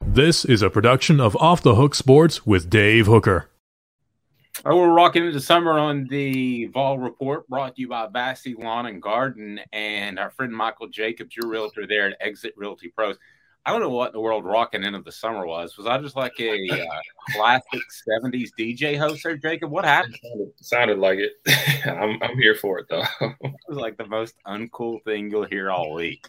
This 0.00 0.44
is 0.44 0.62
a 0.62 0.70
production 0.70 1.20
of 1.20 1.36
Off 1.36 1.62
the 1.62 1.74
Hook 1.74 1.94
Sports 1.94 2.46
with 2.46 2.68
Dave 2.68 3.06
Hooker. 3.06 3.48
All 4.64 4.72
right, 4.72 4.78
we're 4.78 4.92
rocking 4.92 5.24
into 5.24 5.40
summer 5.40 5.78
on 5.78 6.06
the 6.08 6.66
Vol 6.66 6.98
Report, 6.98 7.48
brought 7.48 7.76
to 7.76 7.80
you 7.80 7.88
by 7.88 8.06
Bassey 8.08 8.58
Lawn 8.58 8.86
and 8.86 9.00
Garden 9.00 9.60
and 9.72 10.18
our 10.18 10.30
friend 10.30 10.52
Michael 10.52 10.88
Jacobs, 10.88 11.34
your 11.34 11.48
realtor 11.48 11.86
there 11.86 12.08
at 12.08 12.16
Exit 12.20 12.52
Realty 12.56 12.88
Pros. 12.88 13.16
I 13.66 13.72
don't 13.72 13.82
know 13.82 13.90
what 13.90 14.08
in 14.08 14.12
the 14.14 14.20
world 14.20 14.46
rocking 14.46 14.84
into 14.84 15.02
the 15.02 15.12
summer 15.12 15.46
was. 15.46 15.76
Was 15.76 15.86
I 15.86 15.98
just 15.98 16.16
like 16.16 16.32
a 16.40 16.56
uh, 16.70 17.00
classic 17.34 17.80
'70s 18.08 18.48
DJ 18.58 18.98
host 18.98 19.22
there, 19.22 19.36
Jacob? 19.36 19.70
What 19.70 19.84
happened? 19.84 20.18
Sounded, 20.22 20.52
sounded 20.60 20.98
like 20.98 21.18
it. 21.18 21.32
I'm, 21.86 22.22
I'm 22.22 22.38
here 22.38 22.54
for 22.54 22.78
it 22.78 22.86
though. 22.88 23.04
it 23.20 23.52
was 23.68 23.76
like 23.76 23.98
the 23.98 24.06
most 24.06 24.34
uncool 24.46 25.02
thing 25.04 25.30
you'll 25.30 25.44
hear 25.44 25.70
all 25.70 25.92
week. 25.92 26.26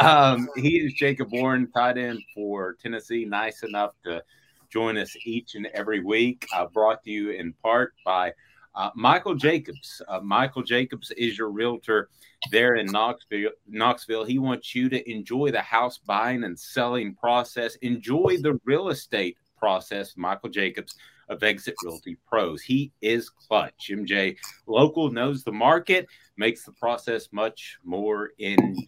Um, 0.00 0.48
he 0.56 0.78
is 0.78 0.94
Jacob 0.94 1.30
Warren, 1.30 1.70
tight 1.70 1.98
end 1.98 2.22
for 2.34 2.76
Tennessee. 2.82 3.26
Nice 3.26 3.62
enough 3.62 3.92
to 4.04 4.22
join 4.70 4.96
us 4.96 5.14
each 5.26 5.54
and 5.54 5.66
every 5.74 6.02
week. 6.02 6.46
Uh, 6.54 6.66
brought 6.66 7.04
to 7.04 7.10
you 7.10 7.30
in 7.30 7.52
part 7.62 7.92
by 8.02 8.32
uh, 8.74 8.90
Michael 8.94 9.34
Jacobs. 9.34 10.00
Uh, 10.08 10.20
Michael 10.20 10.62
Jacobs 10.62 11.10
is 11.12 11.36
your 11.36 11.50
realtor 11.50 12.08
there 12.50 12.76
in 12.76 12.86
Knoxville. 12.86 13.50
Knoxville. 13.68 14.24
He 14.24 14.38
wants 14.38 14.74
you 14.74 14.88
to 14.88 15.10
enjoy 15.10 15.50
the 15.50 15.60
house 15.60 15.98
buying 15.98 16.44
and 16.44 16.58
selling 16.58 17.14
process. 17.14 17.76
Enjoy 17.76 18.38
the 18.40 18.58
real 18.64 18.88
estate 18.88 19.36
process. 19.58 20.14
Michael 20.16 20.48
Jacobs 20.48 20.96
of 21.28 21.42
Exit 21.42 21.74
Realty 21.84 22.16
Pros. 22.26 22.62
He 22.62 22.92
is 23.00 23.28
clutch. 23.28 23.90
MJ 23.90 24.36
local 24.66 25.10
knows 25.10 25.42
the 25.42 25.52
market, 25.52 26.06
makes 26.36 26.64
the 26.64 26.72
process 26.72 27.28
much 27.32 27.78
more 27.84 28.30
enjoyable. 28.38 28.86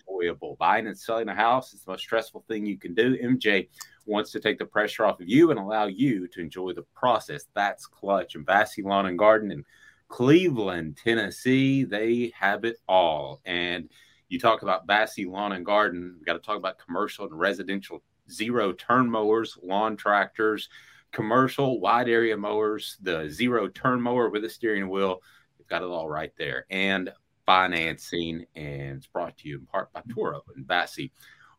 Buying 0.59 0.87
and 0.87 0.99
selling 0.99 1.29
a 1.29 1.35
house 1.35 1.75
is 1.75 1.83
the 1.83 1.93
most 1.93 2.03
stressful 2.03 2.45
thing 2.49 2.67
you 2.67 2.79
can 2.79 2.95
do. 2.95 3.17
MJ 3.19 3.69
wants 4.07 4.31
to 4.33 4.41
take 4.41 4.59
the 4.59 4.65
pressure 4.65 5.05
off 5.05 5.21
of 5.21 5.29
you 5.29 5.51
and 5.51 5.59
allow 5.59 5.87
you 5.87 6.29
to 6.29 6.41
enjoy 6.41 6.73
the 6.73 6.85
process. 6.95 7.47
That's 7.55 7.87
clutch. 7.87 8.35
And 8.35 8.47
Bassey 8.47 8.85
Lawn 8.85 9.07
and 9.07 9.19
Garden 9.19 9.51
in 9.51 9.65
Cleveland, 10.09 10.99
Tennessee, 11.03 11.85
they 11.85 12.33
have 12.39 12.65
it 12.65 12.77
all. 12.89 13.41
And 13.45 13.89
you 14.29 14.39
talk 14.39 14.63
about 14.63 14.87
Bassey 14.87 15.27
Lawn 15.27 15.53
and 15.53 15.67
Garden, 15.67 16.17
we 16.19 16.25
got 16.25 16.35
to 16.35 16.39
talk 16.39 16.57
about 16.57 16.79
commercial 16.79 17.27
and 17.27 17.39
residential 17.39 18.03
zero 18.31 18.73
turn 18.73 19.11
mowers, 19.11 19.59
lawn 19.63 19.97
tractors, 19.97 20.69
commercial 21.13 21.81
wide 21.81 22.09
area 22.09 22.37
mowers, 22.37 22.97
the 23.03 23.29
zero 23.31 23.69
turn 23.69 24.01
mower 24.01 24.29
with 24.31 24.45
a 24.45 24.51
steering 24.51 24.89
wheel. 24.89 25.21
You've 25.59 25.69
got 25.69 25.83
it 25.83 25.89
all 25.89 26.09
right 26.09 26.33
there. 26.37 26.67
And 26.71 27.11
financing, 27.47 28.47
and 28.55 28.99
it's 28.99 29.07
brought 29.07 29.37
to 29.39 29.49
you 29.49 29.59
in 29.59 29.67
part 29.67 29.93
by 29.93 30.03
Toro 30.13 30.43
and 30.57 30.67
Bassey 30.67 31.11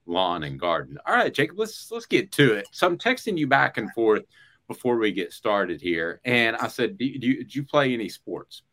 Lawn 0.05 0.43
and 0.43 0.59
Garden. 0.59 0.97
All 1.05 1.15
right, 1.15 1.33
Jacob, 1.33 1.59
let's 1.59 1.91
let's 1.91 2.05
get 2.05 2.31
to 2.33 2.53
it. 2.53 2.67
So 2.71 2.87
I'm 2.87 2.97
texting 2.97 3.37
you 3.37 3.47
back 3.47 3.77
and 3.77 3.91
forth 3.93 4.23
before 4.67 4.97
we 4.97 5.11
get 5.11 5.31
started 5.31 5.81
here, 5.81 6.21
and 6.25 6.55
I 6.55 6.67
said, 6.67 6.97
"Do, 6.97 7.17
do, 7.17 7.43
do 7.43 7.59
you 7.59 7.63
play 7.63 7.93
any 7.93 8.09
sports?" 8.09 8.63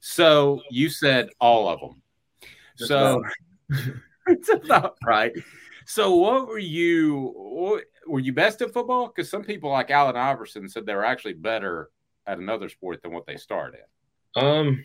So 0.00 0.62
you 0.70 0.88
said 0.88 1.30
all 1.40 1.68
of 1.68 1.80
them. 1.80 2.02
So 2.76 3.22
it's 4.26 4.48
about 4.52 4.96
right. 5.04 5.32
So 5.86 6.14
what 6.16 6.48
were 6.48 6.58
you? 6.58 7.80
Were 8.06 8.20
you 8.20 8.32
best 8.32 8.62
at 8.62 8.72
football? 8.72 9.08
Because 9.08 9.30
some 9.30 9.42
people 9.42 9.70
like 9.70 9.90
Allen 9.90 10.16
Iverson 10.16 10.68
said 10.68 10.86
they 10.86 10.94
were 10.94 11.04
actually 11.04 11.34
better 11.34 11.90
at 12.26 12.38
another 12.38 12.68
sport 12.68 13.02
than 13.02 13.12
what 13.12 13.26
they 13.26 13.36
started. 13.36 13.80
Um, 14.34 14.84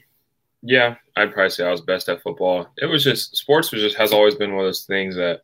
yeah, 0.62 0.96
I'd 1.16 1.34
probably 1.34 1.50
say 1.50 1.66
I 1.66 1.72
was 1.72 1.82
best 1.82 2.10
at 2.10 2.22
football. 2.22 2.68
It 2.78 2.86
was 2.86 3.04
just 3.04 3.36
sports 3.36 3.72
was 3.72 3.82
just 3.82 3.98
has 3.98 4.14
always 4.14 4.36
been 4.36 4.52
one 4.52 4.66
of 4.66 4.68
those 4.68 4.86
things 4.86 5.16
that 5.16 5.42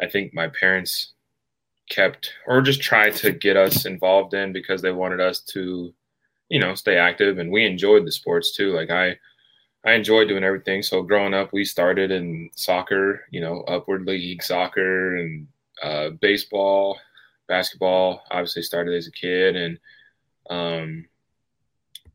I 0.00 0.08
think 0.08 0.34
my 0.34 0.48
parents 0.48 1.12
kept 1.90 2.32
or 2.46 2.60
just 2.62 2.82
tried 2.82 3.14
to 3.16 3.32
get 3.32 3.56
us 3.56 3.84
involved 3.84 4.34
in 4.34 4.52
because 4.52 4.82
they 4.82 4.92
wanted 4.92 5.20
us 5.20 5.40
to, 5.40 5.94
you 6.48 6.58
know, 6.58 6.74
stay 6.74 6.96
active 6.96 7.38
and 7.38 7.52
we 7.52 7.64
enjoyed 7.66 8.06
the 8.06 8.12
sports 8.12 8.56
too. 8.56 8.72
Like 8.72 8.90
I 8.90 9.18
I 9.84 9.92
enjoyed 9.92 10.28
doing 10.28 10.42
everything. 10.42 10.82
So 10.82 11.02
growing 11.02 11.34
up, 11.34 11.52
we 11.52 11.64
started 11.64 12.10
in 12.10 12.50
soccer, 12.56 13.24
you 13.30 13.40
know, 13.40 13.60
upward 13.62 14.04
league 14.04 14.42
soccer 14.42 15.16
and 15.16 15.46
uh, 15.82 16.10
baseball, 16.20 16.98
basketball. 17.46 18.22
Obviously, 18.30 18.62
started 18.62 18.94
as 18.96 19.06
a 19.06 19.12
kid 19.12 19.54
and 19.54 19.78
um, 20.50 21.06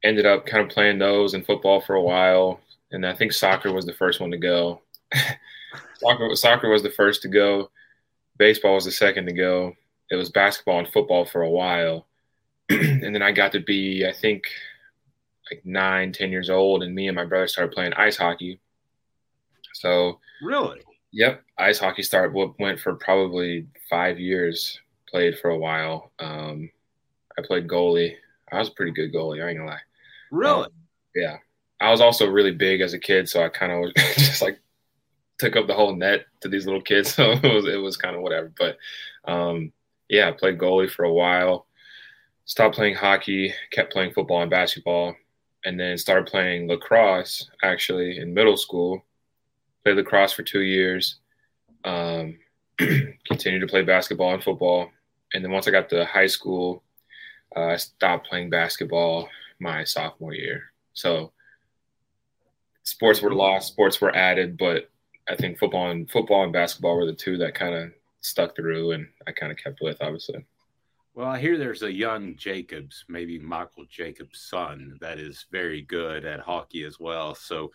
ended 0.03 0.25
up 0.25 0.45
kind 0.45 0.63
of 0.63 0.69
playing 0.69 0.99
those 0.99 1.33
and 1.33 1.45
football 1.45 1.81
for 1.81 1.95
a 1.95 2.01
while. 2.01 2.59
And 2.91 3.05
I 3.05 3.13
think 3.13 3.31
soccer 3.31 3.71
was 3.71 3.85
the 3.85 3.93
first 3.93 4.19
one 4.19 4.31
to 4.31 4.37
go. 4.37 4.81
soccer, 5.99 6.35
soccer 6.35 6.69
was 6.69 6.83
the 6.83 6.89
first 6.89 7.21
to 7.21 7.27
go. 7.27 7.69
Baseball 8.37 8.75
was 8.75 8.85
the 8.85 8.91
second 8.91 9.25
to 9.27 9.33
go. 9.33 9.73
It 10.09 10.15
was 10.15 10.29
basketball 10.29 10.79
and 10.79 10.87
football 10.87 11.25
for 11.25 11.43
a 11.43 11.49
while. 11.49 12.07
and 12.69 13.15
then 13.15 13.21
I 13.21 13.31
got 13.31 13.51
to 13.53 13.59
be, 13.59 14.05
I 14.05 14.11
think, 14.11 14.43
like 15.51 15.65
nine, 15.65 16.11
ten 16.11 16.31
years 16.31 16.49
old, 16.49 16.83
and 16.83 16.95
me 16.95 17.07
and 17.07 17.15
my 17.15 17.25
brother 17.25 17.47
started 17.47 17.73
playing 17.73 17.93
ice 17.93 18.17
hockey. 18.17 18.59
So 19.73 20.19
really, 20.41 20.81
yep, 21.11 21.43
ice 21.57 21.79
hockey 21.79 22.03
started 22.03 22.33
went 22.59 22.79
for 22.79 22.95
probably 22.95 23.67
five 23.89 24.19
years. 24.19 24.79
Played 25.09 25.39
for 25.39 25.49
a 25.49 25.57
while. 25.57 26.11
Um, 26.19 26.69
I 27.37 27.41
played 27.45 27.67
goalie. 27.67 28.15
I 28.49 28.59
was 28.59 28.69
a 28.69 28.71
pretty 28.71 28.93
good 28.93 29.13
goalie. 29.13 29.43
I 29.43 29.49
ain't 29.49 29.57
gonna 29.57 29.69
lie. 29.69 29.81
Really? 30.31 30.65
Um, 30.65 30.71
yeah. 31.15 31.37
I 31.79 31.91
was 31.91 32.01
also 32.01 32.27
really 32.27 32.51
big 32.51 32.81
as 32.81 32.93
a 32.93 32.99
kid, 32.99 33.29
so 33.29 33.43
I 33.43 33.49
kind 33.49 33.71
of 33.71 33.93
just 34.17 34.41
like 34.41 34.59
took 35.39 35.55
up 35.55 35.67
the 35.67 35.73
whole 35.73 35.95
net 35.95 36.25
to 36.41 36.47
these 36.47 36.65
little 36.65 36.81
kids. 36.81 37.13
So 37.15 37.31
it 37.31 37.43
was 37.43 37.67
it 37.67 37.77
was 37.77 37.97
kind 37.97 38.15
of 38.15 38.21
whatever. 38.21 38.51
But 38.57 38.77
um, 39.25 39.71
yeah, 40.09 40.29
I 40.29 40.31
played 40.31 40.57
goalie 40.57 40.89
for 40.89 41.03
a 41.03 41.13
while. 41.13 41.67
Stopped 42.45 42.75
playing 42.75 42.95
hockey. 42.95 43.53
Kept 43.71 43.93
playing 43.93 44.13
football 44.13 44.41
and 44.41 44.51
basketball 44.51 45.15
and 45.65 45.79
then 45.79 45.97
started 45.97 46.25
playing 46.25 46.67
lacrosse 46.67 47.49
actually 47.63 48.17
in 48.17 48.33
middle 48.33 48.57
school. 48.57 49.03
Played 49.83 49.97
lacrosse 49.97 50.33
for 50.33 50.43
two 50.43 50.61
years. 50.61 51.17
Um, 51.83 52.37
continued 53.27 53.61
to 53.61 53.67
play 53.67 53.83
basketball 53.83 54.33
and 54.33 54.43
football, 54.43 54.89
and 55.33 55.43
then 55.43 55.51
once 55.51 55.67
I 55.67 55.71
got 55.71 55.89
to 55.89 56.05
high 56.05 56.27
school, 56.27 56.83
uh, 57.55 57.67
I 57.67 57.75
stopped 57.77 58.27
playing 58.27 58.49
basketball 58.49 59.29
my 59.61 59.83
sophomore 59.83 60.33
year. 60.33 60.63
So 60.93 61.31
sports 62.83 63.21
were 63.21 63.33
lost, 63.33 63.69
sports 63.69 64.01
were 64.01 64.15
added, 64.15 64.57
but 64.57 64.89
I 65.29 65.35
think 65.35 65.59
football 65.59 65.91
and 65.91 66.09
football 66.09 66.43
and 66.43 66.51
basketball 66.51 66.97
were 66.97 67.05
the 67.05 67.13
two 67.13 67.37
that 67.37 67.55
kind 67.55 67.75
of 67.75 67.91
stuck 68.21 68.55
through 68.55 68.91
and 68.91 69.07
I 69.27 69.31
kind 69.31 69.51
of 69.51 69.57
kept 69.57 69.79
with, 69.81 70.01
obviously. 70.01 70.45
Well, 71.13 71.27
I 71.27 71.39
hear 71.39 71.57
there's 71.57 71.83
a 71.83 71.91
young 71.91 72.35
Jacobs, 72.37 73.03
maybe 73.07 73.37
Michael 73.37 73.85
Jacobs' 73.89 74.41
son, 74.41 74.97
that 75.01 75.19
is 75.19 75.45
very 75.51 75.81
good 75.81 76.25
at 76.25 76.39
hockey 76.39 76.83
as 76.85 76.99
well. 76.99 77.35
So 77.35 77.71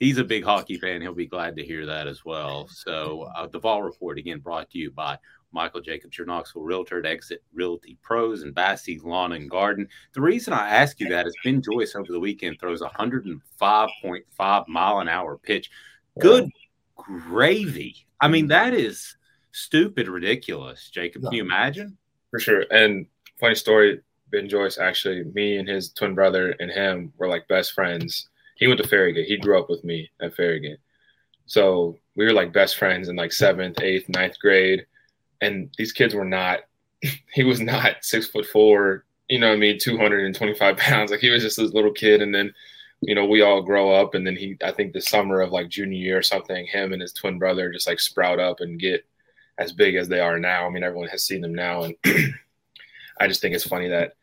he's 0.00 0.18
a 0.18 0.24
big 0.24 0.44
hockey 0.44 0.78
fan. 0.78 1.02
He'll 1.02 1.12
be 1.14 1.26
glad 1.26 1.56
to 1.56 1.64
hear 1.64 1.84
that 1.86 2.06
as 2.06 2.24
well. 2.24 2.66
So 2.68 3.30
uh, 3.36 3.46
the 3.46 3.58
Vol 3.58 3.82
Report 3.82 4.18
again 4.18 4.38
brought 4.38 4.70
to 4.70 4.78
you 4.78 4.90
by 4.90 5.18
Michael 5.52 5.80
Jacobs, 5.80 6.16
your 6.16 6.26
Knoxville 6.26 6.62
Realtor 6.62 6.98
at 6.98 7.06
Exit 7.06 7.42
Realty 7.52 7.96
Pros 8.02 8.42
and 8.42 8.54
Bassey 8.54 9.02
Lawn 9.02 9.32
and 9.32 9.50
Garden. 9.50 9.88
The 10.12 10.20
reason 10.20 10.52
I 10.52 10.68
ask 10.68 11.00
you 11.00 11.08
that 11.08 11.26
is 11.26 11.34
Ben 11.44 11.62
Joyce 11.62 11.94
over 11.94 12.12
the 12.12 12.20
weekend 12.20 12.60
throws 12.60 12.82
a 12.82 12.88
105.5 12.88 14.68
mile 14.68 14.98
an 15.00 15.08
hour 15.08 15.38
pitch. 15.38 15.70
Good 16.18 16.50
gravy. 16.96 18.06
I 18.20 18.28
mean, 18.28 18.44
mm-hmm. 18.44 18.48
that 18.50 18.74
is 18.74 19.16
stupid 19.52 20.08
ridiculous, 20.08 20.90
Jacob. 20.90 21.22
Can 21.22 21.32
you 21.32 21.42
imagine? 21.42 21.96
For 22.30 22.40
sure. 22.40 22.64
And 22.70 23.06
funny 23.40 23.54
story, 23.54 24.00
Ben 24.30 24.48
Joyce 24.48 24.78
actually, 24.78 25.24
me 25.24 25.56
and 25.56 25.68
his 25.68 25.90
twin 25.92 26.14
brother 26.14 26.54
and 26.58 26.70
him 26.70 27.12
were 27.16 27.28
like 27.28 27.48
best 27.48 27.72
friends. 27.72 28.28
He 28.56 28.66
went 28.66 28.80
to 28.82 28.88
Farragut. 28.88 29.26
He 29.26 29.38
grew 29.38 29.58
up 29.58 29.70
with 29.70 29.84
me 29.84 30.10
at 30.20 30.34
Farragut. 30.34 30.80
So 31.46 31.96
we 32.14 32.24
were 32.24 32.32
like 32.32 32.52
best 32.52 32.76
friends 32.76 33.08
in 33.08 33.16
like 33.16 33.32
seventh, 33.32 33.80
eighth, 33.80 34.08
ninth 34.08 34.38
grade. 34.38 34.84
And 35.40 35.70
these 35.78 35.92
kids 35.92 36.14
were 36.14 36.24
not, 36.24 36.60
he 37.32 37.44
was 37.44 37.60
not 37.60 37.96
six 38.02 38.26
foot 38.28 38.46
four, 38.46 39.04
you 39.28 39.38
know 39.38 39.48
what 39.48 39.56
I 39.56 39.58
mean, 39.58 39.78
225 39.78 40.76
pounds. 40.78 41.10
Like 41.10 41.20
he 41.20 41.30
was 41.30 41.42
just 41.42 41.56
this 41.56 41.72
little 41.72 41.92
kid. 41.92 42.22
And 42.22 42.34
then, 42.34 42.52
you 43.00 43.14
know, 43.14 43.26
we 43.26 43.42
all 43.42 43.62
grow 43.62 43.92
up. 43.92 44.14
And 44.14 44.26
then 44.26 44.36
he, 44.36 44.56
I 44.62 44.72
think 44.72 44.92
the 44.92 45.00
summer 45.00 45.40
of 45.40 45.52
like 45.52 45.68
junior 45.68 45.98
year 45.98 46.18
or 46.18 46.22
something, 46.22 46.66
him 46.66 46.92
and 46.92 47.02
his 47.02 47.12
twin 47.12 47.38
brother 47.38 47.72
just 47.72 47.86
like 47.86 48.00
sprout 48.00 48.40
up 48.40 48.60
and 48.60 48.80
get 48.80 49.04
as 49.58 49.72
big 49.72 49.96
as 49.96 50.08
they 50.08 50.20
are 50.20 50.38
now. 50.38 50.66
I 50.66 50.70
mean, 50.70 50.84
everyone 50.84 51.08
has 51.08 51.24
seen 51.24 51.42
them 51.42 51.54
now, 51.54 51.82
and 51.82 51.96
I 53.20 53.26
just 53.26 53.42
think 53.42 53.54
it's 53.54 53.66
funny 53.66 53.88
that 53.88 54.14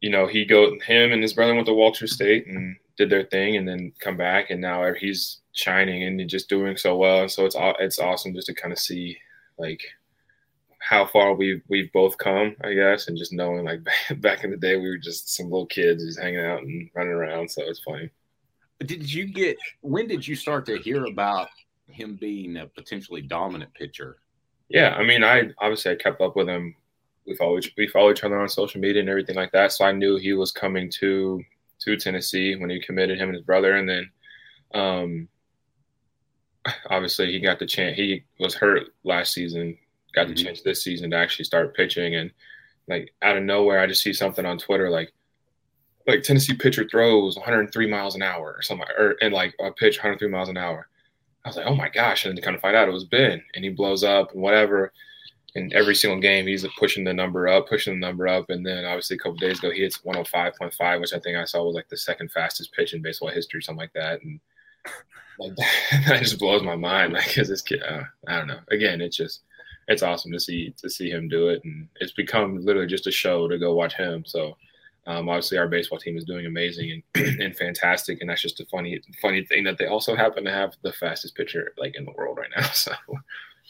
you 0.00 0.10
know 0.10 0.26
he 0.26 0.44
go 0.44 0.78
him 0.80 1.12
and 1.12 1.22
his 1.22 1.32
brother 1.34 1.54
went 1.54 1.66
to 1.66 1.74
Walters 1.74 2.12
State 2.12 2.46
and 2.46 2.76
did 2.96 3.10
their 3.10 3.24
thing, 3.24 3.56
and 3.56 3.68
then 3.68 3.92
come 3.98 4.16
back, 4.16 4.50
and 4.50 4.60
now 4.60 4.92
he's 4.94 5.40
shining 5.52 6.04
and 6.04 6.28
just 6.30 6.48
doing 6.48 6.76
so 6.76 6.96
well. 6.96 7.22
And 7.22 7.30
so 7.30 7.44
it's 7.44 7.56
it's 7.80 7.98
awesome 7.98 8.34
just 8.34 8.46
to 8.46 8.54
kind 8.54 8.72
of 8.72 8.78
see 8.78 9.18
like 9.58 9.82
how 10.88 11.06
far 11.06 11.34
we've 11.34 11.62
we've 11.68 11.92
both 11.92 12.18
come, 12.18 12.56
I 12.62 12.74
guess, 12.74 13.08
and 13.08 13.16
just 13.16 13.32
knowing 13.32 13.64
like 13.64 13.80
back 14.20 14.44
in 14.44 14.50
the 14.50 14.56
day 14.56 14.76
we 14.76 14.88
were 14.88 14.98
just 14.98 15.34
some 15.34 15.46
little 15.46 15.66
kids 15.66 16.04
just 16.04 16.20
hanging 16.20 16.44
out 16.44 16.62
and 16.62 16.90
running 16.94 17.12
around. 17.12 17.50
So 17.50 17.62
it's 17.62 17.80
funny. 17.80 18.10
Did 18.80 19.12
you 19.12 19.26
get 19.26 19.56
when 19.80 20.06
did 20.06 20.26
you 20.26 20.36
start 20.36 20.66
to 20.66 20.78
hear 20.78 21.06
about 21.06 21.48
him 21.86 22.16
being 22.16 22.56
a 22.56 22.66
potentially 22.66 23.22
dominant 23.22 23.72
pitcher 23.74 24.18
yeah, 24.68 24.94
I 24.94 25.04
mean, 25.04 25.22
I 25.22 25.50
obviously 25.58 25.92
I 25.92 25.96
kept 25.96 26.20
up 26.20 26.36
with 26.36 26.48
him. 26.48 26.74
We 27.26 27.36
follow 27.36 27.58
we 27.76 27.86
follow 27.88 28.10
each 28.10 28.24
other 28.24 28.40
on 28.40 28.48
social 28.48 28.80
media 28.80 29.00
and 29.00 29.08
everything 29.08 29.36
like 29.36 29.52
that. 29.52 29.72
So 29.72 29.84
I 29.84 29.92
knew 29.92 30.16
he 30.16 30.32
was 30.32 30.52
coming 30.52 30.90
to 31.00 31.42
to 31.80 31.96
Tennessee 31.96 32.56
when 32.56 32.70
he 32.70 32.80
committed 32.80 33.18
him 33.18 33.28
and 33.28 33.36
his 33.36 33.44
brother, 33.44 33.76
and 33.76 33.88
then 33.88 34.10
um, 34.74 35.28
obviously 36.90 37.30
he 37.32 37.40
got 37.40 37.58
the 37.58 37.66
chance. 37.66 37.96
He 37.96 38.24
was 38.40 38.54
hurt 38.54 38.88
last 39.04 39.32
season, 39.32 39.76
got 40.14 40.28
the 40.28 40.34
mm-hmm. 40.34 40.46
chance 40.46 40.62
this 40.62 40.82
season 40.82 41.10
to 41.10 41.16
actually 41.16 41.44
start 41.44 41.74
pitching, 41.74 42.14
and 42.14 42.30
like 42.88 43.12
out 43.22 43.36
of 43.36 43.42
nowhere, 43.42 43.80
I 43.80 43.86
just 43.86 44.02
see 44.02 44.12
something 44.12 44.46
on 44.46 44.58
Twitter 44.58 44.90
like 44.90 45.12
like 46.06 46.22
Tennessee 46.22 46.54
pitcher 46.54 46.86
throws 46.88 47.36
103 47.36 47.90
miles 47.90 48.14
an 48.14 48.22
hour 48.22 48.54
or 48.56 48.62
something, 48.62 48.86
or 48.98 49.16
and 49.20 49.32
like 49.32 49.54
a 49.60 49.70
pitch 49.72 49.98
103 49.98 50.28
miles 50.28 50.48
an 50.48 50.56
hour. 50.56 50.88
I 51.44 51.48
was 51.48 51.56
like, 51.56 51.66
oh 51.66 51.74
my 51.74 51.88
gosh. 51.88 52.24
And 52.24 52.30
then 52.30 52.36
to 52.36 52.42
kind 52.42 52.56
of 52.56 52.62
find 52.62 52.74
out 52.74 52.88
it 52.88 52.92
was 52.92 53.04
Ben 53.04 53.42
and 53.54 53.64
he 53.64 53.70
blows 53.70 54.02
up 54.02 54.32
and 54.32 54.40
whatever. 54.40 54.92
And 55.54 55.72
every 55.72 55.94
single 55.94 56.18
game, 56.18 56.46
he's 56.46 56.66
pushing 56.78 57.04
the 57.04 57.12
number 57.12 57.46
up, 57.46 57.68
pushing 57.68 57.94
the 57.94 58.06
number 58.06 58.26
up. 58.26 58.46
And 58.48 58.66
then 58.66 58.84
obviously 58.84 59.16
a 59.16 59.18
couple 59.18 59.36
days 59.36 59.58
ago, 59.58 59.70
he 59.70 59.82
hits 59.82 59.98
105.5, 59.98 61.00
which 61.00 61.12
I 61.12 61.18
think 61.20 61.36
I 61.36 61.44
saw 61.44 61.62
was 61.62 61.74
like 61.74 61.88
the 61.88 61.96
second 61.96 62.32
fastest 62.32 62.72
pitch 62.72 62.92
in 62.92 63.02
baseball 63.02 63.28
history, 63.28 63.62
something 63.62 63.80
like 63.80 63.92
that. 63.92 64.22
And 64.22 64.40
like 65.38 65.54
that 66.08 66.22
just 66.22 66.38
blows 66.38 66.62
my 66.62 66.76
mind. 66.76 67.12
Like, 67.12 67.32
cause 67.34 67.48
this 67.48 67.62
kid, 67.62 67.82
uh, 67.82 68.02
I 68.26 68.38
don't 68.38 68.48
know. 68.48 68.60
Again, 68.70 69.00
it's 69.00 69.16
just, 69.16 69.42
it's 69.88 70.02
awesome 70.02 70.32
to 70.32 70.40
see, 70.40 70.74
to 70.78 70.88
see 70.88 71.10
him 71.10 71.28
do 71.28 71.48
it. 71.48 71.62
And 71.64 71.88
it's 72.00 72.12
become 72.12 72.64
literally 72.64 72.88
just 72.88 73.06
a 73.06 73.12
show 73.12 73.48
to 73.48 73.58
go 73.58 73.74
watch 73.74 73.94
him. 73.94 74.24
So, 74.26 74.56
um, 75.06 75.28
obviously, 75.28 75.58
our 75.58 75.68
baseball 75.68 75.98
team 75.98 76.16
is 76.16 76.24
doing 76.24 76.46
amazing 76.46 77.02
and, 77.14 77.40
and 77.40 77.56
fantastic, 77.56 78.20
and 78.20 78.30
that's 78.30 78.40
just 78.40 78.60
a 78.60 78.66
funny 78.66 79.00
funny 79.20 79.44
thing 79.44 79.64
that 79.64 79.76
they 79.76 79.86
also 79.86 80.16
happen 80.16 80.44
to 80.44 80.50
have 80.50 80.74
the 80.82 80.92
fastest 80.92 81.34
pitcher 81.34 81.74
like 81.76 81.94
in 81.96 82.04
the 82.04 82.12
world 82.12 82.38
right 82.38 82.50
now. 82.56 82.66
So, 82.72 82.92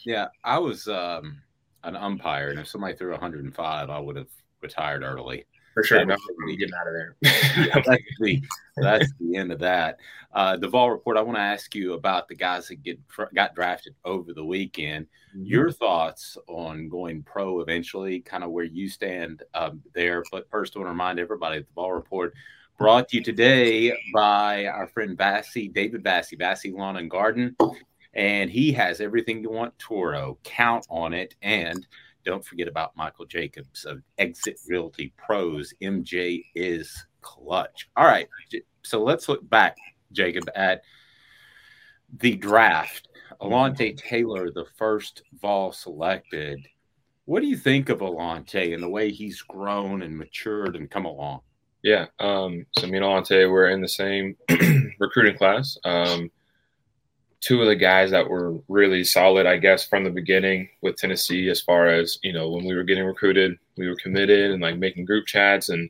yeah, 0.05 0.27
I 0.43 0.59
was 0.59 0.87
um, 0.87 1.41
an 1.83 1.95
umpire, 1.95 2.49
and 2.49 2.59
if 2.59 2.67
somebody 2.67 2.95
threw 2.95 3.11
105, 3.11 3.89
I 3.89 3.99
would 3.99 4.15
have 4.15 4.27
retired 4.61 5.03
early. 5.03 5.45
For 5.75 5.83
sure, 5.83 6.05
no, 6.05 6.15
we 6.45 6.55
get 6.55 6.73
out 6.73 6.87
of 6.87 6.93
there. 6.93 7.15
yeah, 7.21 7.81
that's 7.85 8.03
the 8.21 8.41
that's 8.77 9.11
the 9.19 9.35
end 9.35 9.51
of 9.51 9.59
that. 9.59 9.97
Uh, 10.33 10.55
the 10.55 10.69
Vol 10.69 10.89
report. 10.89 11.17
I 11.17 11.21
want 11.21 11.37
to 11.37 11.41
ask 11.41 11.75
you 11.75 11.93
about 11.93 12.29
the 12.29 12.35
guys 12.35 12.69
that 12.69 12.81
get 12.81 12.97
got 13.35 13.55
drafted 13.55 13.93
over 14.05 14.33
the 14.33 14.45
weekend. 14.45 15.07
Mm-hmm. 15.35 15.45
Your 15.47 15.71
thoughts 15.71 16.37
on 16.47 16.87
going 16.87 17.23
pro 17.23 17.59
eventually, 17.59 18.21
kind 18.21 18.45
of 18.45 18.51
where 18.51 18.63
you 18.63 18.87
stand 18.87 19.43
um, 19.53 19.81
there. 19.93 20.23
But 20.31 20.49
first, 20.49 20.77
I 20.77 20.79
want 20.79 20.87
to 20.87 20.91
remind 20.91 21.19
everybody 21.19 21.57
that 21.57 21.67
the 21.67 21.73
Vol 21.73 21.91
report 21.91 22.33
brought 22.77 23.09
to 23.09 23.17
you 23.17 23.23
today 23.23 23.93
by 24.13 24.67
our 24.67 24.87
friend 24.87 25.17
Bassey, 25.17 25.73
David 25.73 26.05
Bassey, 26.05 26.39
Bassey 26.39 26.73
Lawn 26.73 26.95
and 26.95 27.11
Garden, 27.11 27.53
and 28.13 28.49
he 28.49 28.71
has 28.71 29.01
everything 29.01 29.41
you 29.41 29.49
want 29.49 29.77
Toro. 29.77 30.37
Count 30.45 30.85
on 30.89 31.13
it 31.13 31.35
and 31.41 31.85
don't 32.25 32.43
forget 32.43 32.67
about 32.67 32.97
Michael 32.97 33.25
Jacobs 33.25 33.85
of 33.85 34.01
Exit 34.17 34.59
Realty 34.67 35.13
Pros. 35.17 35.73
MJ 35.81 36.43
is 36.55 37.05
clutch. 37.21 37.89
All 37.95 38.05
right. 38.05 38.27
So 38.83 39.03
let's 39.03 39.29
look 39.29 39.47
back, 39.49 39.77
Jacob, 40.11 40.49
at 40.55 40.81
the 42.19 42.35
draft. 42.35 43.09
Alontae 43.41 43.97
Taylor, 43.97 44.49
the 44.51 44.65
first 44.77 45.23
Vol 45.41 45.71
selected. 45.71 46.59
What 47.25 47.41
do 47.41 47.47
you 47.47 47.57
think 47.57 47.89
of 47.89 47.99
Alontae 47.99 48.73
and 48.73 48.81
the 48.81 48.89
way 48.89 49.11
he's 49.11 49.41
grown 49.41 50.01
and 50.01 50.17
matured 50.17 50.75
and 50.75 50.89
come 50.89 51.05
along? 51.05 51.41
Yeah. 51.83 52.05
Um, 52.19 52.65
so 52.77 52.87
me 52.87 52.97
and 52.97 53.05
Alontae 53.05 53.49
were 53.49 53.69
in 53.69 53.81
the 53.81 53.87
same 53.87 54.35
recruiting 54.99 55.37
class. 55.37 55.77
Um, 55.83 56.31
two 57.41 57.61
of 57.61 57.67
the 57.67 57.75
guys 57.75 58.11
that 58.11 58.29
were 58.29 58.55
really 58.67 59.03
solid, 59.03 59.45
I 59.45 59.57
guess, 59.57 59.87
from 59.87 60.03
the 60.03 60.09
beginning 60.09 60.69
with 60.81 60.95
Tennessee, 60.95 61.49
as 61.49 61.61
far 61.61 61.87
as, 61.87 62.17
you 62.23 62.33
know, 62.33 62.49
when 62.49 62.65
we 62.65 62.75
were 62.75 62.83
getting 62.83 63.05
recruited, 63.05 63.57
we 63.77 63.87
were 63.87 63.95
committed 63.95 64.51
and 64.51 64.61
like 64.61 64.77
making 64.77 65.05
group 65.05 65.25
chats 65.27 65.69
and 65.69 65.89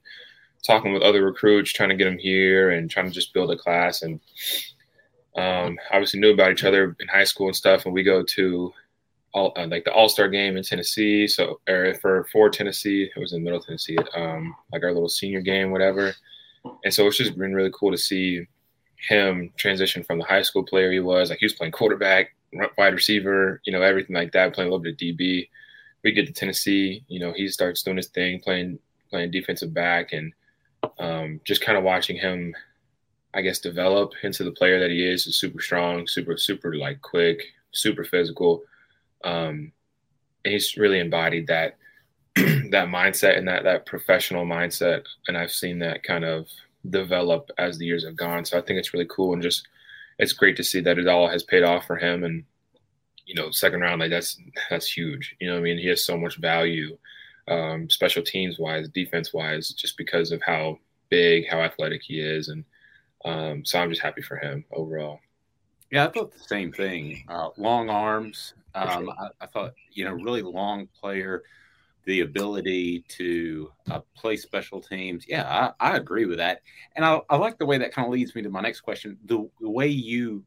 talking 0.63 0.93
with 0.93 1.03
other 1.03 1.23
recruits, 1.23 1.71
trying 1.71 1.89
to 1.89 1.95
get 1.95 2.05
them 2.05 2.17
here 2.17 2.71
and 2.71 2.89
trying 2.89 3.07
to 3.07 3.11
just 3.11 3.33
build 3.33 3.51
a 3.51 3.57
class. 3.57 4.01
And 4.01 4.19
um, 5.35 5.77
obviously 5.91 6.19
knew 6.19 6.33
about 6.33 6.51
each 6.51 6.63
other 6.63 6.95
in 6.99 7.07
high 7.07 7.23
school 7.23 7.47
and 7.47 7.55
stuff. 7.55 7.85
And 7.85 7.93
we 7.93 8.03
go 8.03 8.23
to 8.23 8.73
all, 9.33 9.53
uh, 9.55 9.67
like 9.67 9.83
the 9.83 9.93
All 9.93 10.09
Star 10.09 10.27
game 10.27 10.57
in 10.57 10.63
Tennessee. 10.63 11.27
So, 11.27 11.59
or 11.69 11.93
for 11.95 12.25
for 12.31 12.49
Tennessee, 12.49 13.11
it 13.15 13.19
was 13.19 13.33
in 13.33 13.43
Middle 13.43 13.59
Tennessee, 13.59 13.97
um, 14.15 14.55
like 14.71 14.83
our 14.83 14.93
little 14.93 15.09
senior 15.09 15.41
game, 15.41 15.71
whatever. 15.71 16.15
And 16.83 16.93
so 16.93 17.05
it's 17.05 17.17
just 17.17 17.37
been 17.37 17.53
really 17.53 17.71
cool 17.73 17.91
to 17.91 17.97
see 17.97 18.47
him 18.97 19.51
transition 19.57 20.03
from 20.03 20.19
the 20.19 20.25
high 20.25 20.41
school 20.41 20.63
player 20.63 20.91
he 20.91 20.99
was. 20.99 21.29
Like 21.29 21.39
he 21.39 21.45
was 21.45 21.53
playing 21.53 21.73
quarterback, 21.73 22.35
wide 22.77 22.93
receiver, 22.93 23.61
you 23.65 23.73
know, 23.73 23.81
everything 23.81 24.15
like 24.15 24.31
that, 24.33 24.53
playing 24.53 24.69
a 24.69 24.71
little 24.71 24.83
bit 24.83 24.93
of 24.93 24.99
DB. 24.99 25.49
We 26.03 26.11
get 26.11 26.27
to 26.27 26.33
Tennessee, 26.33 27.03
you 27.07 27.19
know, 27.19 27.33
he 27.33 27.47
starts 27.47 27.83
doing 27.83 27.97
his 27.97 28.07
thing, 28.07 28.39
playing 28.39 28.79
playing 29.09 29.31
defensive 29.31 29.73
back, 29.73 30.13
and 30.13 30.33
um, 30.99 31.41
just 31.43 31.61
kind 31.61 31.77
of 31.77 31.83
watching 31.83 32.17
him, 32.17 32.55
I 33.33 33.41
guess, 33.41 33.59
develop 33.59 34.13
into 34.23 34.43
the 34.43 34.51
player 34.51 34.79
that 34.79 34.91
he 34.91 35.03
is. 35.03 35.25
Is 35.27 35.39
super 35.39 35.61
strong, 35.61 36.07
super 36.07 36.37
super 36.37 36.75
like 36.75 37.01
quick, 37.01 37.41
super 37.71 38.03
physical, 38.03 38.63
um, 39.23 39.71
and 40.43 40.53
he's 40.53 40.77
really 40.77 40.99
embodied 40.99 41.47
that 41.47 41.77
that 42.35 42.87
mindset 42.87 43.37
and 43.37 43.47
that 43.47 43.63
that 43.63 43.85
professional 43.85 44.45
mindset. 44.45 45.05
And 45.27 45.37
I've 45.37 45.51
seen 45.51 45.79
that 45.79 46.03
kind 46.03 46.23
of 46.23 46.47
develop 46.89 47.49
as 47.57 47.77
the 47.77 47.85
years 47.85 48.05
have 48.05 48.15
gone. 48.15 48.45
So 48.45 48.57
I 48.57 48.61
think 48.61 48.79
it's 48.79 48.93
really 48.93 49.07
cool 49.09 49.33
and 49.33 49.41
just 49.41 49.67
it's 50.17 50.33
great 50.33 50.55
to 50.57 50.63
see 50.63 50.79
that 50.81 50.97
it 50.97 51.07
all 51.07 51.27
has 51.27 51.43
paid 51.43 51.63
off 51.63 51.85
for 51.85 51.97
him. 51.97 52.23
And 52.23 52.43
you 53.25 53.35
know, 53.35 53.51
second 53.51 53.81
round 53.81 54.01
like 54.01 54.11
that's 54.11 54.39
that's 54.69 54.91
huge. 54.91 55.35
You 55.39 55.49
know, 55.49 55.57
I 55.57 55.61
mean, 55.61 55.77
he 55.77 55.87
has 55.87 56.03
so 56.03 56.17
much 56.17 56.37
value, 56.37 56.97
um, 57.47 57.89
special 57.89 58.23
teams 58.23 58.59
wise, 58.59 58.87
defense 58.89 59.33
wise, 59.33 59.69
just 59.69 59.97
because 59.97 60.31
of 60.31 60.41
how 60.43 60.79
big, 61.09 61.47
how 61.49 61.59
athletic 61.59 62.03
he 62.03 62.19
is, 62.19 62.49
and 62.49 62.63
um, 63.25 63.65
so 63.65 63.79
I'm 63.79 63.89
just 63.89 64.01
happy 64.01 64.21
for 64.21 64.37
him 64.37 64.63
overall. 64.71 65.19
Yeah, 65.91 66.05
I 66.05 66.11
thought 66.11 66.33
the 66.33 66.39
same 66.39 66.71
thing. 66.71 67.23
Uh, 67.27 67.49
long 67.57 67.89
arms. 67.89 68.53
Um, 68.75 69.09
I, 69.09 69.29
I, 69.41 69.47
thought 69.47 69.73
you 69.91 70.03
know 70.03 70.11
really 70.11 70.41
long 70.41 70.87
player 70.99 71.43
the 72.05 72.21
ability 72.21 73.03
to 73.07 73.71
uh, 73.89 73.99
play 74.15 74.37
special 74.37 74.79
teams. 74.79 75.25
Yeah, 75.27 75.71
I, 75.79 75.91
I 75.93 75.97
agree 75.97 76.25
with 76.25 76.37
that. 76.37 76.61
And 76.95 77.03
I, 77.03 77.19
I, 77.29 77.37
like 77.37 77.57
the 77.57 77.65
way 77.65 77.77
that 77.79 77.93
kind 77.93 78.05
of 78.05 78.13
leads 78.13 78.35
me 78.35 78.41
to 78.43 78.49
my 78.49 78.61
next 78.61 78.81
question 78.81 79.17
the, 79.25 79.49
the 79.59 79.69
way 79.69 79.87
you 79.87 80.43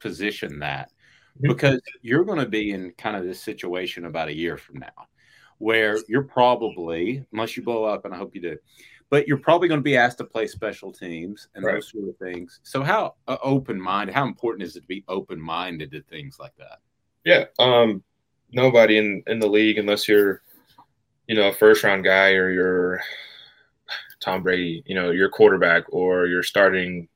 position 0.00 0.58
that. 0.60 0.90
mm-hmm. 1.36 1.48
because 1.48 1.80
you're 2.02 2.24
going 2.24 2.38
to 2.38 2.48
be 2.48 2.72
in 2.72 2.92
kind 2.92 3.16
of 3.16 3.24
this 3.24 3.40
situation 3.40 4.04
about 4.06 4.28
a 4.28 4.34
year 4.34 4.56
from 4.56 4.78
now 4.80 5.06
where 5.58 5.98
you're 6.08 6.22
probably, 6.22 7.24
unless 7.32 7.56
you 7.56 7.62
blow 7.62 7.84
up, 7.84 8.04
and 8.04 8.14
I 8.14 8.16
hope 8.16 8.34
you 8.34 8.40
do, 8.40 8.56
but 9.10 9.26
you're 9.26 9.38
probably 9.38 9.68
going 9.68 9.80
to 9.80 9.84
be 9.84 9.96
asked 9.96 10.18
to 10.18 10.24
play 10.24 10.46
special 10.46 10.92
teams 10.92 11.48
and 11.54 11.64
right. 11.64 11.74
those 11.74 11.90
sort 11.90 12.08
of 12.08 12.16
things. 12.16 12.60
So, 12.62 12.82
how 12.82 13.14
uh, 13.26 13.38
open 13.42 13.80
minded, 13.80 14.14
how 14.14 14.24
important 14.24 14.62
is 14.62 14.76
it 14.76 14.82
to 14.82 14.86
be 14.86 15.04
open 15.08 15.40
minded 15.40 15.90
to 15.92 16.02
things 16.02 16.38
like 16.38 16.54
that? 16.58 16.78
Yeah. 17.24 17.44
Um, 17.58 18.02
nobody 18.52 18.98
in, 18.98 19.22
in 19.26 19.40
the 19.40 19.48
league, 19.48 19.78
unless 19.78 20.08
you're, 20.08 20.42
you 21.28 21.34
know, 21.34 21.48
a 21.48 21.52
first 21.52 21.84
round 21.84 22.04
guy 22.04 22.32
or 22.32 22.50
you're 22.50 23.00
Tom 24.20 24.42
Brady, 24.42 24.82
you 24.86 24.94
know, 24.94 25.10
your 25.10 25.28
quarterback 25.28 25.84
or 25.90 26.26
you're 26.26 26.42
starting 26.42 27.08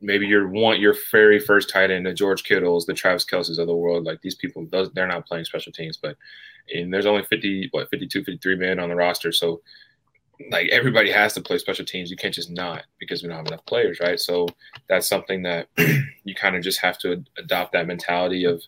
maybe 0.00 0.26
you're 0.26 0.48
want 0.48 0.80
your 0.80 0.94
very 1.10 1.38
first 1.38 1.68
tight 1.68 1.90
end, 1.90 2.06
the 2.06 2.14
George 2.14 2.44
Kittles, 2.44 2.86
the 2.86 2.94
Travis 2.94 3.24
Kelce's 3.24 3.58
of 3.58 3.66
the 3.66 3.76
world. 3.76 4.04
Like 4.04 4.20
these 4.22 4.34
people, 4.34 4.66
they're 4.70 5.06
not 5.06 5.26
playing 5.26 5.44
special 5.44 5.72
teams, 5.72 5.96
but 5.96 6.16
and 6.74 6.92
there's 6.92 7.06
only 7.06 7.22
50, 7.24 7.68
what, 7.72 7.90
52, 7.90 8.24
53 8.24 8.56
men 8.56 8.78
on 8.78 8.88
the 8.88 8.94
roster. 8.94 9.32
So 9.32 9.60
like 10.50 10.68
everybody 10.70 11.10
has 11.10 11.34
to 11.34 11.42
play 11.42 11.58
special 11.58 11.84
teams. 11.84 12.10
You 12.10 12.16
can't 12.16 12.34
just 12.34 12.50
not 12.50 12.84
because 12.98 13.22
we 13.22 13.28
don't 13.28 13.38
have 13.38 13.46
enough 13.46 13.66
players, 13.66 14.00
right? 14.00 14.18
So 14.18 14.46
that's 14.88 15.08
something 15.08 15.42
that 15.42 15.68
you 16.24 16.34
kind 16.34 16.56
of 16.56 16.62
just 16.62 16.80
have 16.80 16.98
to 16.98 17.22
adopt 17.36 17.72
that 17.72 17.86
mentality 17.86 18.44
of 18.44 18.62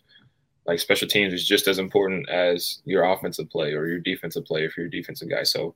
like 0.65 0.79
special 0.79 1.07
teams 1.07 1.33
is 1.33 1.45
just 1.45 1.67
as 1.67 1.79
important 1.79 2.29
as 2.29 2.81
your 2.85 3.03
offensive 3.03 3.49
play 3.49 3.73
or 3.73 3.87
your 3.87 3.99
defensive 3.99 4.45
play 4.45 4.63
if 4.63 4.77
you're 4.77 4.87
a 4.87 4.91
defensive 4.91 5.29
guy. 5.29 5.43
So 5.43 5.75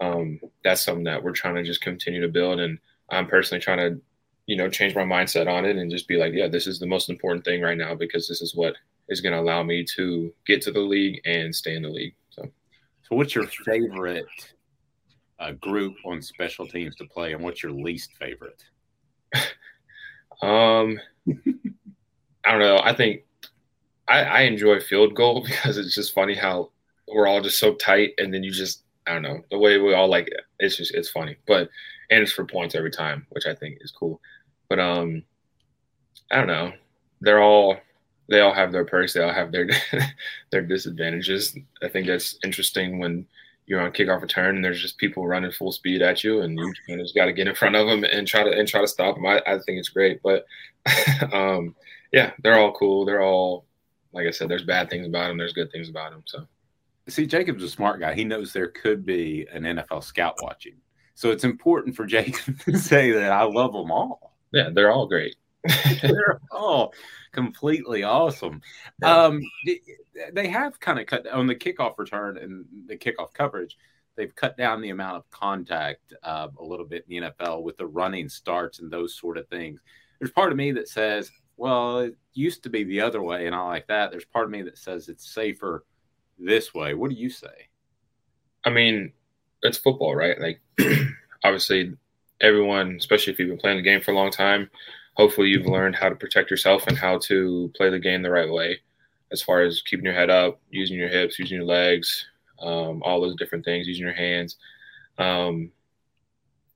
um, 0.00 0.40
that's 0.62 0.84
something 0.84 1.04
that 1.04 1.22
we're 1.22 1.32
trying 1.32 1.54
to 1.54 1.62
just 1.62 1.80
continue 1.80 2.20
to 2.20 2.28
build. 2.28 2.60
And 2.60 2.78
I'm 3.10 3.26
personally 3.26 3.62
trying 3.62 3.78
to, 3.78 4.00
you 4.46 4.56
know, 4.56 4.68
change 4.68 4.94
my 4.94 5.04
mindset 5.04 5.50
on 5.50 5.64
it 5.64 5.76
and 5.76 5.90
just 5.90 6.06
be 6.06 6.16
like, 6.16 6.34
yeah, 6.34 6.48
this 6.48 6.66
is 6.66 6.78
the 6.78 6.86
most 6.86 7.08
important 7.08 7.44
thing 7.44 7.62
right 7.62 7.78
now 7.78 7.94
because 7.94 8.28
this 8.28 8.42
is 8.42 8.54
what 8.54 8.74
is 9.08 9.20
going 9.20 9.32
to 9.32 9.40
allow 9.40 9.62
me 9.62 9.84
to 9.96 10.32
get 10.46 10.60
to 10.62 10.70
the 10.70 10.80
league 10.80 11.20
and 11.24 11.54
stay 11.54 11.74
in 11.74 11.82
the 11.82 11.88
league. 11.88 12.14
So, 12.30 12.42
so 13.08 13.16
what's 13.16 13.34
your 13.34 13.46
favorite 13.46 14.26
uh, 15.38 15.52
group 15.52 15.94
on 16.04 16.20
special 16.20 16.66
teams 16.66 16.96
to 16.96 17.06
play, 17.06 17.32
and 17.32 17.42
what's 17.42 17.62
your 17.62 17.72
least 17.72 18.12
favorite? 18.18 18.62
um, 20.42 21.00
I 22.44 22.52
don't 22.52 22.60
know. 22.60 22.80
I 22.82 22.94
think 22.94 23.22
I, 24.08 24.22
I 24.22 24.40
enjoy 24.42 24.80
field 24.80 25.14
goal 25.14 25.42
because 25.46 25.78
it's 25.78 25.94
just 25.94 26.14
funny 26.14 26.34
how 26.34 26.70
we're 27.08 27.26
all 27.26 27.40
just 27.40 27.58
so 27.58 27.74
tight, 27.74 28.12
and 28.18 28.32
then 28.32 28.42
you 28.42 28.50
just 28.50 28.82
I 29.06 29.14
don't 29.14 29.22
know 29.22 29.44
the 29.50 29.58
way 29.58 29.78
we 29.78 29.94
all 29.94 30.08
like 30.08 30.28
it. 30.28 30.40
It's 30.58 30.76
just 30.76 30.94
it's 30.94 31.10
funny, 31.10 31.36
but 31.46 31.68
and 32.10 32.22
it's 32.22 32.32
for 32.32 32.44
points 32.44 32.74
every 32.74 32.90
time, 32.90 33.26
which 33.30 33.46
I 33.46 33.54
think 33.54 33.78
is 33.80 33.90
cool. 33.90 34.20
But 34.68 34.80
um, 34.80 35.22
I 36.30 36.36
don't 36.36 36.46
know. 36.46 36.72
They're 37.20 37.42
all 37.42 37.78
they 38.28 38.40
all 38.40 38.52
have 38.52 38.72
their 38.72 38.84
perks. 38.84 39.12
They 39.12 39.22
all 39.22 39.32
have 39.32 39.52
their 39.52 39.68
their 40.50 40.62
disadvantages. 40.62 41.56
I 41.82 41.88
think 41.88 42.06
that's 42.06 42.38
interesting 42.44 42.98
when 42.98 43.26
you're 43.66 43.80
on 43.80 43.92
kickoff 43.92 44.22
return 44.22 44.54
and 44.54 44.64
there's 44.64 44.80
just 44.80 44.98
people 44.98 45.26
running 45.26 45.50
full 45.50 45.72
speed 45.72 46.02
at 46.02 46.22
you, 46.22 46.42
and 46.42 46.58
you, 46.58 46.98
just 46.98 47.14
got 47.14 47.26
to 47.26 47.32
get 47.32 47.48
in 47.48 47.54
front 47.54 47.74
of 47.76 47.86
them 47.86 48.04
and 48.04 48.26
try 48.26 48.42
to 48.42 48.50
and 48.50 48.68
try 48.68 48.80
to 48.80 48.88
stop 48.88 49.16
them. 49.16 49.26
I, 49.26 49.40
I 49.46 49.58
think 49.58 49.78
it's 49.78 49.88
great, 49.88 50.20
but 50.22 50.46
um, 51.32 51.74
yeah, 52.12 52.32
they're 52.42 52.58
all 52.58 52.72
cool. 52.72 53.04
They're 53.04 53.22
all 53.22 53.64
like 54.12 54.26
I 54.26 54.30
said. 54.30 54.48
There's 54.48 54.64
bad 54.64 54.90
things 54.90 55.06
about 55.06 55.30
him, 55.30 55.38
There's 55.38 55.52
good 55.52 55.70
things 55.72 55.88
about 55.88 56.12
him. 56.12 56.22
So 56.26 56.46
see, 57.08 57.26
Jacob's 57.26 57.62
a 57.62 57.68
smart 57.68 58.00
guy. 58.00 58.14
He 58.14 58.24
knows 58.24 58.52
there 58.52 58.68
could 58.68 59.04
be 59.04 59.46
an 59.52 59.62
NFL 59.62 60.04
scout 60.04 60.36
watching. 60.42 60.76
So 61.14 61.30
it's 61.30 61.44
important 61.44 61.96
for 61.96 62.06
Jacob 62.06 62.58
to 62.60 62.78
say 62.78 63.12
that 63.12 63.32
I 63.32 63.42
love 63.42 63.72
them 63.72 63.90
all. 63.90 64.36
Yeah, 64.52 64.70
they're 64.72 64.92
all 64.92 65.06
great. 65.06 65.36
they're 66.02 66.40
all 66.52 66.94
completely 67.32 68.02
awesome. 68.04 68.60
Um, 69.02 69.42
they 70.32 70.48
have 70.48 70.78
kind 70.78 71.00
of 71.00 71.06
cut 71.06 71.26
on 71.28 71.46
the 71.46 71.54
kickoff 71.54 71.98
return 71.98 72.38
and 72.38 72.64
the 72.86 72.96
kickoff 72.96 73.32
coverage. 73.34 73.76
They've 74.16 74.34
cut 74.34 74.56
down 74.56 74.80
the 74.80 74.90
amount 74.90 75.18
of 75.18 75.30
contact 75.30 76.14
uh, 76.22 76.48
a 76.58 76.64
little 76.64 76.86
bit 76.86 77.04
in 77.08 77.22
the 77.22 77.30
NFL 77.30 77.62
with 77.62 77.76
the 77.76 77.86
running 77.86 78.28
starts 78.28 78.78
and 78.78 78.90
those 78.90 79.14
sort 79.14 79.36
of 79.36 79.48
things. 79.48 79.80
There's 80.18 80.30
part 80.30 80.52
of 80.52 80.56
me 80.56 80.72
that 80.72 80.88
says, 80.88 81.30
well, 81.56 82.00
it 82.00 82.16
used 82.34 82.62
to 82.64 82.70
be 82.70 82.84
the 82.84 83.00
other 83.00 83.22
way, 83.22 83.46
and 83.46 83.54
I 83.54 83.62
like 83.62 83.86
that. 83.88 84.10
There's 84.10 84.24
part 84.24 84.44
of 84.44 84.50
me 84.50 84.62
that 84.62 84.78
says 84.78 85.08
it's 85.08 85.32
safer 85.32 85.84
this 86.38 86.74
way. 86.74 86.94
What 86.94 87.10
do 87.10 87.16
you 87.16 87.30
say? 87.30 87.68
I 88.64 88.70
mean, 88.70 89.12
it's 89.62 89.78
football, 89.78 90.14
right? 90.14 90.38
Like, 90.40 90.60
obviously, 91.44 91.94
everyone, 92.40 92.96
especially 92.98 93.32
if 93.32 93.38
you've 93.38 93.48
been 93.48 93.58
playing 93.58 93.78
the 93.78 93.82
game 93.82 94.00
for 94.00 94.10
a 94.10 94.14
long 94.14 94.30
time, 94.30 94.68
hopefully 95.14 95.48
you've 95.48 95.66
learned 95.66 95.96
how 95.96 96.08
to 96.08 96.14
protect 96.14 96.50
yourself 96.50 96.86
and 96.86 96.98
how 96.98 97.18
to 97.18 97.72
play 97.76 97.90
the 97.90 97.98
game 97.98 98.22
the 98.22 98.30
right 98.30 98.50
way, 98.50 98.80
as 99.32 99.42
far 99.42 99.62
as 99.62 99.82
keeping 99.82 100.04
your 100.04 100.14
head 100.14 100.30
up, 100.30 100.60
using 100.70 100.98
your 100.98 101.08
hips, 101.08 101.38
using 101.38 101.56
your 101.56 101.66
legs, 101.66 102.26
um, 102.60 103.02
all 103.02 103.20
those 103.20 103.36
different 103.36 103.64
things, 103.64 103.86
using 103.86 104.04
your 104.04 104.14
hands. 104.14 104.56
Um, 105.18 105.72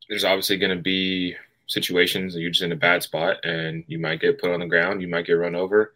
there's 0.08 0.24
obviously 0.24 0.56
going 0.56 0.76
to 0.76 0.82
be 0.82 1.36
situations 1.70 2.34
you're 2.34 2.50
just 2.50 2.64
in 2.64 2.72
a 2.72 2.76
bad 2.76 3.02
spot 3.02 3.36
and 3.44 3.84
you 3.86 3.98
might 3.98 4.20
get 4.20 4.40
put 4.40 4.50
on 4.50 4.60
the 4.60 4.66
ground, 4.66 5.00
you 5.00 5.08
might 5.08 5.24
get 5.24 5.34
run 5.34 5.54
over, 5.54 5.92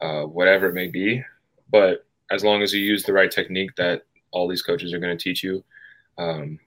uh, 0.00 0.22
whatever 0.22 0.68
it 0.68 0.74
may 0.74 0.88
be. 0.88 1.22
But 1.70 2.06
as 2.30 2.44
long 2.44 2.62
as 2.62 2.72
you 2.72 2.80
use 2.80 3.02
the 3.02 3.12
right 3.12 3.30
technique 3.30 3.76
that 3.76 4.02
all 4.30 4.48
these 4.48 4.62
coaches 4.62 4.92
are 4.92 4.98
going 4.98 5.16
to 5.16 5.22
teach 5.22 5.42
you, 5.42 5.62
um, 6.16 6.58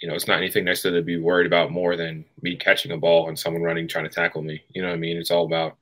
you 0.00 0.08
know, 0.08 0.14
it's 0.14 0.28
not 0.28 0.38
anything 0.38 0.64
necessarily 0.64 1.00
to 1.00 1.04
be 1.04 1.18
worried 1.18 1.46
about 1.46 1.72
more 1.72 1.96
than 1.96 2.24
me 2.40 2.56
catching 2.56 2.92
a 2.92 2.96
ball 2.96 3.28
and 3.28 3.38
someone 3.38 3.62
running 3.62 3.88
trying 3.88 4.08
to 4.08 4.10
tackle 4.10 4.42
me. 4.42 4.62
You 4.70 4.82
know 4.82 4.88
what 4.88 4.94
I 4.94 4.98
mean? 4.98 5.16
It's 5.16 5.30
all 5.30 5.44
about 5.44 5.76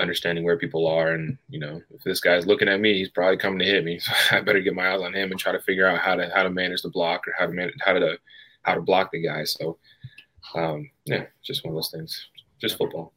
understanding 0.00 0.44
where 0.44 0.56
people 0.56 0.86
are, 0.86 1.12
and 1.12 1.36
you 1.48 1.58
know, 1.60 1.80
if 1.94 2.02
this 2.02 2.20
guy's 2.20 2.46
looking 2.46 2.68
at 2.68 2.80
me, 2.80 2.94
he's 2.94 3.10
probably 3.10 3.36
coming 3.36 3.58
to 3.58 3.64
hit 3.64 3.84
me. 3.84 4.00
So 4.30 4.36
I 4.36 4.40
better 4.40 4.60
get 4.60 4.74
my 4.74 4.92
eyes 4.92 5.00
on 5.00 5.14
him 5.14 5.30
and 5.30 5.38
try 5.38 5.52
to 5.52 5.60
figure 5.60 5.86
out 5.86 6.00
how 6.00 6.14
to 6.14 6.30
how 6.34 6.42
to 6.42 6.50
manage 6.50 6.82
the 6.82 6.90
block 6.90 7.28
or 7.28 7.34
how 7.38 7.46
to 7.46 7.52
manage 7.52 7.74
how 7.80 7.92
to 7.92 8.18
how 8.62 8.74
to 8.74 8.80
block 8.80 9.12
the 9.12 9.22
guy. 9.22 9.44
So, 9.44 9.78
um, 10.54 10.90
yeah, 11.04 11.26
just 11.42 11.64
one 11.64 11.72
of 11.72 11.76
those 11.76 11.90
things. 11.90 12.28
Just 12.60 12.76
football. 12.76 13.12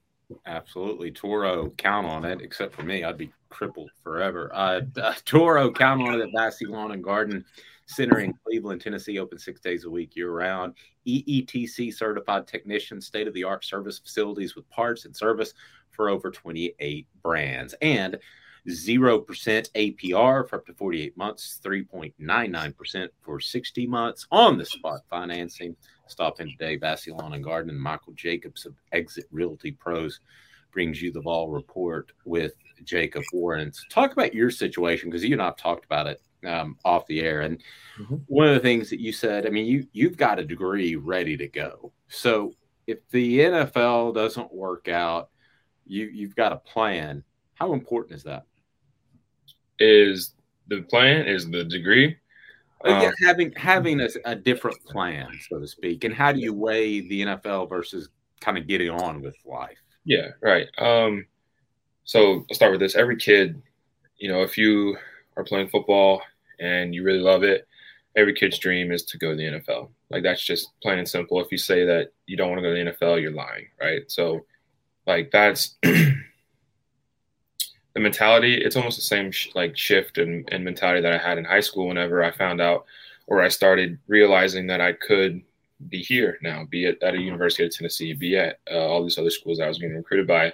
Absolutely, 0.45 1.11
Toro, 1.11 1.69
count 1.71 2.07
on 2.07 2.25
it. 2.25 2.41
Except 2.41 2.73
for 2.73 2.83
me, 2.83 3.03
I'd 3.03 3.17
be 3.17 3.31
crippled 3.49 3.91
forever. 4.03 4.51
Uh, 4.53 4.81
uh, 4.97 5.13
Toro, 5.25 5.71
count 5.71 6.01
on 6.01 6.19
it 6.19 6.23
at 6.23 6.29
Vassy 6.35 6.65
Lawn 6.65 6.91
and 6.91 7.03
Garden 7.03 7.45
Center 7.85 8.19
in 8.19 8.33
Cleveland, 8.45 8.81
Tennessee, 8.81 9.19
open 9.19 9.37
six 9.37 9.59
days 9.59 9.85
a 9.85 9.89
week, 9.89 10.15
year 10.15 10.31
round. 10.31 10.73
EETC 11.05 11.93
certified 11.93 12.47
technician, 12.47 13.01
state 13.01 13.27
of 13.27 13.33
the 13.33 13.43
art 13.43 13.65
service 13.65 13.99
facilities 13.99 14.55
with 14.55 14.69
parts 14.69 15.05
and 15.05 15.15
service 15.15 15.53
for 15.91 16.09
over 16.09 16.31
28 16.31 17.07
brands. 17.21 17.75
And 17.81 18.17
0% 18.67 19.25
APR 19.25 20.47
for 20.47 20.55
up 20.55 20.65
to 20.65 20.73
48 20.73 21.17
months, 21.17 21.59
3.99% 21.63 23.07
for 23.21 23.39
60 23.39 23.87
months 23.87 24.25
on 24.31 24.57
the 24.57 24.65
spot 24.65 25.01
financing. 25.09 25.75
Stop 26.07 26.41
in 26.41 26.49
today, 26.49 26.75
Vassy 26.75 27.11
Lawn 27.11 27.33
and 27.33 27.43
Garden. 27.43 27.77
Michael 27.77 28.13
Jacobs 28.13 28.65
of 28.65 28.75
Exit 28.91 29.25
Realty 29.31 29.71
Pros 29.71 30.19
brings 30.71 31.01
you 31.01 31.11
the 31.11 31.21
Vol 31.21 31.49
report 31.49 32.11
with 32.25 32.53
Jacob 32.83 33.23
Warren. 33.31 33.71
So 33.71 33.83
talk 33.89 34.11
about 34.11 34.33
your 34.33 34.49
situation 34.49 35.09
because 35.09 35.23
you 35.23 35.33
and 35.33 35.41
I've 35.41 35.55
talked 35.55 35.85
about 35.85 36.07
it 36.07 36.21
um, 36.45 36.77
off 36.83 37.07
the 37.07 37.21
air. 37.21 37.41
And 37.41 37.59
mm-hmm. 37.99 38.15
one 38.27 38.47
of 38.47 38.55
the 38.55 38.59
things 38.59 38.89
that 38.89 38.99
you 38.99 39.13
said, 39.13 39.45
I 39.45 39.49
mean, 39.49 39.65
you 39.65 39.87
you've 39.93 40.17
got 40.17 40.39
a 40.39 40.45
degree 40.45 40.95
ready 40.95 41.37
to 41.37 41.47
go. 41.47 41.91
So 42.09 42.53
if 42.87 42.99
the 43.11 43.39
NFL 43.39 44.13
doesn't 44.15 44.53
work 44.53 44.87
out, 44.87 45.29
you 45.85 46.05
you've 46.07 46.35
got 46.35 46.51
a 46.51 46.57
plan. 46.57 47.23
How 47.55 47.73
important 47.73 48.17
is 48.17 48.23
that? 48.23 48.45
Is 49.79 50.35
the 50.67 50.81
plan 50.81 51.27
is 51.27 51.49
the 51.49 51.63
degree? 51.63 52.17
Yeah, 52.85 53.07
um, 53.07 53.13
having 53.23 53.51
having 53.53 54.01
a, 54.01 54.09
a, 54.25 54.35
different 54.35 54.83
plan, 54.85 55.27
so 55.49 55.59
to 55.59 55.67
speak, 55.67 56.03
and 56.03 56.13
how 56.13 56.33
do 56.33 56.39
you 56.39 56.53
weigh 56.53 56.99
the 56.99 57.21
NFL 57.21 57.69
versus 57.69 58.09
kind 58.41 58.57
of 58.57 58.67
getting 58.67 58.89
on 58.89 59.21
with 59.21 59.37
life? 59.45 59.77
Yeah, 60.03 60.29
right. 60.41 60.67
Um, 60.77 61.25
so 62.03 62.45
I'll 62.49 62.55
start 62.55 62.71
with 62.71 62.81
this. 62.81 62.95
Every 62.95 63.15
kid, 63.15 63.61
you 64.17 64.29
know, 64.29 64.41
if 64.41 64.57
you 64.57 64.97
are 65.37 65.45
playing 65.45 65.69
football 65.69 66.21
and 66.59 66.93
you 66.93 67.03
really 67.03 67.19
love 67.19 67.43
it, 67.43 67.67
every 68.15 68.33
kid's 68.33 68.59
dream 68.59 68.91
is 68.91 69.03
to 69.05 69.17
go 69.17 69.31
to 69.31 69.35
the 69.35 69.43
NFL. 69.43 69.89
Like 70.09 70.23
that's 70.23 70.43
just 70.43 70.69
plain 70.81 70.99
and 70.99 71.07
simple. 71.07 71.39
If 71.39 71.51
you 71.51 71.57
say 71.57 71.85
that 71.85 72.11
you 72.25 72.37
don't 72.37 72.49
want 72.49 72.59
to 72.59 72.63
go 72.63 72.75
to 72.75 72.83
the 72.83 72.91
NFL, 72.91 73.21
you're 73.21 73.31
lying, 73.31 73.67
right? 73.79 74.03
So, 74.07 74.45
like 75.07 75.31
that's 75.31 75.77
the 77.93 77.99
mentality. 77.99 78.55
It's 78.55 78.75
almost 78.75 78.97
the 78.97 79.03
same 79.03 79.31
sh- 79.31 79.49
like 79.55 79.77
shift 79.77 80.17
and, 80.17 80.47
mentality 80.63 81.01
that 81.01 81.13
I 81.13 81.17
had 81.17 81.37
in 81.37 81.45
high 81.45 81.61
school. 81.61 81.87
Whenever 81.87 82.23
I 82.23 82.31
found 82.31 82.61
out, 82.61 82.85
or 83.27 83.41
I 83.41 83.49
started 83.49 83.99
realizing 84.07 84.67
that 84.67 84.81
I 84.81 84.93
could 84.93 85.41
be 85.89 85.99
here 85.99 86.37
now, 86.41 86.65
be 86.69 86.85
it 86.85 87.01
at 87.03 87.15
a 87.15 87.21
University 87.21 87.65
of 87.65 87.75
Tennessee, 87.75 88.13
be 88.13 88.37
at 88.37 88.59
uh, 88.71 88.87
all 88.87 89.03
these 89.03 89.17
other 89.17 89.29
schools 89.29 89.59
I 89.59 89.67
was 89.67 89.79
being 89.79 89.95
recruited 89.95 90.27
by. 90.27 90.53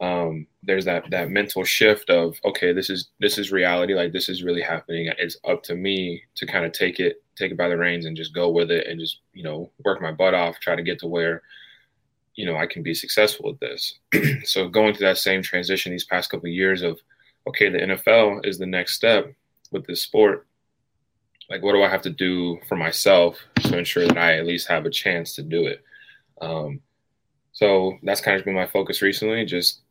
Um, 0.00 0.46
there's 0.64 0.84
that 0.86 1.08
that 1.10 1.30
mental 1.30 1.62
shift 1.64 2.10
of 2.10 2.36
okay, 2.44 2.72
this 2.72 2.90
is 2.90 3.10
this 3.20 3.38
is 3.38 3.52
reality. 3.52 3.94
Like 3.94 4.12
this 4.12 4.28
is 4.28 4.42
really 4.42 4.62
happening. 4.62 5.12
It's 5.18 5.36
up 5.46 5.62
to 5.64 5.76
me 5.76 6.22
to 6.34 6.46
kind 6.46 6.64
of 6.64 6.72
take 6.72 6.98
it 6.98 7.22
take 7.36 7.52
it 7.52 7.58
by 7.58 7.68
the 7.68 7.76
reins 7.76 8.06
and 8.06 8.16
just 8.16 8.34
go 8.34 8.48
with 8.50 8.70
it 8.70 8.86
and 8.88 8.98
just 8.98 9.20
you 9.32 9.44
know 9.44 9.70
work 9.84 10.02
my 10.02 10.12
butt 10.12 10.34
off, 10.34 10.58
try 10.58 10.74
to 10.74 10.82
get 10.82 10.98
to 11.00 11.06
where 11.06 11.42
you 12.34 12.46
know, 12.46 12.56
I 12.56 12.66
can 12.66 12.82
be 12.82 12.94
successful 12.94 13.50
at 13.50 13.60
this. 13.60 13.98
so 14.44 14.68
going 14.68 14.94
through 14.94 15.06
that 15.06 15.18
same 15.18 15.42
transition 15.42 15.92
these 15.92 16.04
past 16.04 16.30
couple 16.30 16.48
of 16.48 16.54
years 16.54 16.82
of, 16.82 17.00
okay, 17.46 17.68
the 17.68 17.78
NFL 17.78 18.46
is 18.46 18.58
the 18.58 18.66
next 18.66 18.94
step 18.94 19.32
with 19.70 19.86
this 19.86 20.02
sport. 20.02 20.46
Like, 21.50 21.62
what 21.62 21.72
do 21.72 21.82
I 21.82 21.88
have 21.88 22.02
to 22.02 22.10
do 22.10 22.58
for 22.68 22.76
myself 22.76 23.38
to 23.60 23.78
ensure 23.78 24.06
that 24.06 24.18
I 24.18 24.38
at 24.38 24.46
least 24.46 24.68
have 24.68 24.86
a 24.86 24.90
chance 24.90 25.34
to 25.34 25.42
do 25.42 25.66
it? 25.66 25.84
Um, 26.40 26.80
so 27.52 27.98
that's 28.02 28.20
kind 28.20 28.38
of 28.38 28.44
been 28.44 28.54
my 28.54 28.66
focus 28.66 29.02
recently, 29.02 29.44
just 29.44 29.82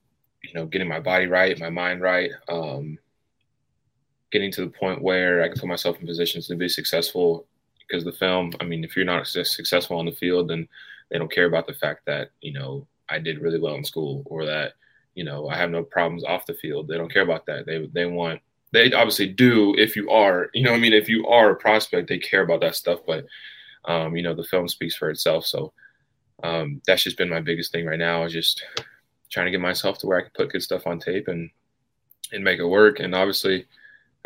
you 0.41 0.53
know, 0.53 0.65
getting 0.65 0.87
my 0.87 0.99
body 0.99 1.27
right, 1.27 1.57
my 1.57 1.69
mind 1.69 2.01
right, 2.01 2.31
um, 2.49 2.97
getting 4.31 4.51
to 4.51 4.61
the 4.61 4.71
point 4.71 5.01
where 5.01 5.41
I 5.41 5.47
can 5.47 5.57
put 5.57 5.69
myself 5.69 5.99
in 5.99 6.07
positions 6.07 6.47
to 6.47 6.55
be 6.55 6.67
successful. 6.67 7.45
Because 7.79 8.03
the 8.03 8.11
film, 8.11 8.51
I 8.59 8.65
mean, 8.65 8.83
if 8.83 8.95
you're 8.95 9.05
not 9.05 9.27
successful 9.27 9.97
on 9.97 10.05
the 10.05 10.11
field, 10.11 10.49
then 10.49 10.67
they 11.13 11.19
don't 11.19 11.31
care 11.31 11.45
about 11.45 11.67
the 11.67 11.75
fact 11.75 12.07
that 12.07 12.31
you 12.41 12.51
know 12.51 12.87
I 13.07 13.19
did 13.19 13.39
really 13.39 13.59
well 13.59 13.75
in 13.75 13.85
school 13.85 14.23
or 14.25 14.45
that 14.45 14.73
you 15.13 15.23
know 15.23 15.47
I 15.47 15.55
have 15.55 15.69
no 15.69 15.83
problems 15.83 16.23
off 16.23 16.47
the 16.47 16.55
field. 16.55 16.87
They 16.87 16.97
don't 16.97 17.13
care 17.13 17.21
about 17.21 17.45
that. 17.45 17.67
They 17.67 17.85
they 17.93 18.05
want 18.05 18.41
they 18.71 18.91
obviously 18.91 19.29
do 19.29 19.75
if 19.77 19.95
you 19.95 20.09
are 20.09 20.49
you 20.55 20.63
know 20.63 20.73
I 20.73 20.79
mean 20.79 20.91
if 20.91 21.07
you 21.07 21.27
are 21.27 21.51
a 21.51 21.55
prospect 21.55 22.09
they 22.09 22.17
care 22.17 22.41
about 22.41 22.61
that 22.61 22.75
stuff, 22.75 23.01
but 23.05 23.25
um, 23.85 24.17
you 24.17 24.23
know 24.23 24.33
the 24.33 24.43
film 24.43 24.67
speaks 24.67 24.95
for 24.95 25.11
itself. 25.11 25.45
So 25.45 25.71
um, 26.43 26.81
that's 26.87 27.03
just 27.03 27.17
been 27.17 27.29
my 27.29 27.41
biggest 27.41 27.71
thing 27.71 27.85
right 27.85 27.99
now 27.99 28.23
is 28.23 28.33
just 28.33 28.65
trying 29.29 29.45
to 29.45 29.51
get 29.51 29.61
myself 29.61 29.99
to 29.99 30.07
where 30.07 30.17
I 30.17 30.23
can 30.23 30.31
put 30.33 30.51
good 30.51 30.63
stuff 30.63 30.87
on 30.87 30.99
tape 30.99 31.27
and 31.27 31.51
and 32.31 32.43
make 32.43 32.59
it 32.59 32.65
work. 32.65 32.99
And 32.99 33.13
obviously, 33.13 33.67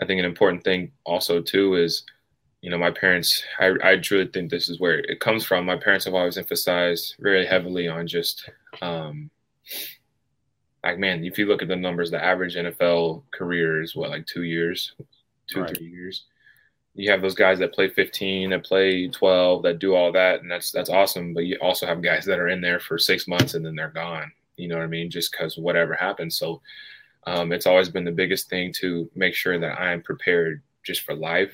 I 0.01 0.06
think 0.06 0.20
an 0.20 0.25
important 0.25 0.63
thing 0.63 0.94
also 1.03 1.41
too 1.41 1.75
is 1.75 2.06
you 2.61 2.71
know, 2.71 2.77
my 2.77 2.91
parents, 2.91 3.43
I, 3.59 3.73
I 3.83 3.97
truly 3.97 4.27
think 4.27 4.49
this 4.49 4.69
is 4.69 4.79
where 4.79 4.99
it 4.99 5.19
comes 5.19 5.45
from. 5.45 5.65
My 5.65 5.77
parents 5.77 6.05
have 6.05 6.15
always 6.15 6.37
emphasized 6.37 7.15
very 7.19 7.45
heavily 7.45 7.87
on 7.87 8.07
just, 8.07 8.49
um, 8.81 9.29
like, 10.83 10.97
man, 10.97 11.23
if 11.23 11.37
you 11.37 11.45
look 11.45 11.61
at 11.61 11.67
the 11.67 11.75
numbers, 11.75 12.09
the 12.09 12.23
average 12.23 12.55
NFL 12.55 13.23
career 13.31 13.81
is 13.81 13.95
what, 13.95 14.09
like 14.09 14.25
two 14.25 14.43
years, 14.43 14.93
two, 15.47 15.61
right. 15.61 15.77
three 15.77 15.87
years. 15.87 16.25
You 16.95 17.11
have 17.11 17.21
those 17.21 17.35
guys 17.35 17.59
that 17.59 17.73
play 17.73 17.89
15, 17.89 18.49
that 18.49 18.65
play 18.65 19.07
12, 19.07 19.61
that 19.63 19.77
do 19.77 19.93
all 19.93 20.11
that, 20.13 20.41
and 20.41 20.49
that's 20.49 20.71
that's 20.71 20.89
awesome. 20.89 21.35
But 21.35 21.45
you 21.45 21.57
also 21.61 21.85
have 21.85 22.01
guys 22.01 22.25
that 22.25 22.39
are 22.39 22.47
in 22.47 22.59
there 22.59 22.79
for 22.79 22.97
six 22.97 23.27
months 23.27 23.53
and 23.53 23.63
then 23.63 23.75
they're 23.75 23.89
gone. 23.89 24.31
You 24.55 24.67
know 24.67 24.77
what 24.77 24.83
I 24.83 24.87
mean? 24.87 25.11
Just 25.11 25.31
because 25.31 25.57
whatever 25.57 25.93
happens. 25.93 26.39
So 26.39 26.61
um, 27.27 27.51
it's 27.51 27.67
always 27.67 27.89
been 27.89 28.03
the 28.03 28.11
biggest 28.11 28.49
thing 28.49 28.73
to 28.79 29.07
make 29.13 29.35
sure 29.35 29.59
that 29.59 29.79
I 29.79 29.93
am 29.93 30.01
prepared 30.01 30.63
just 30.83 31.01
for 31.01 31.13
life 31.13 31.53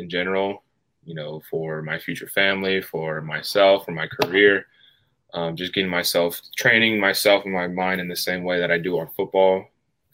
in 0.00 0.10
general, 0.10 0.64
you 1.04 1.14
know, 1.14 1.42
for 1.50 1.82
my 1.82 1.98
future 1.98 2.28
family, 2.28 2.80
for 2.80 3.20
myself, 3.20 3.84
for 3.84 3.92
my 3.92 4.06
career. 4.06 4.66
Um, 5.32 5.54
just 5.54 5.72
getting 5.72 5.90
myself 5.90 6.40
training 6.56 6.98
myself 6.98 7.44
and 7.44 7.54
my 7.54 7.68
mind 7.68 8.00
in 8.00 8.08
the 8.08 8.16
same 8.16 8.42
way 8.42 8.58
that 8.58 8.72
I 8.72 8.78
do 8.78 8.98
on 8.98 9.08
football 9.16 9.64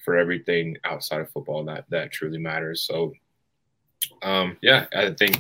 for 0.05 0.17
everything 0.17 0.77
outside 0.85 1.23
of 1.23 1.31
football 1.31 1.65
that 1.65 1.87
that 1.89 2.13
truly 2.13 2.39
matters. 2.39 2.83
So, 2.83 3.15
um, 4.23 4.59
yeah, 4.61 4.87
I 4.95 5.11
think 5.11 5.39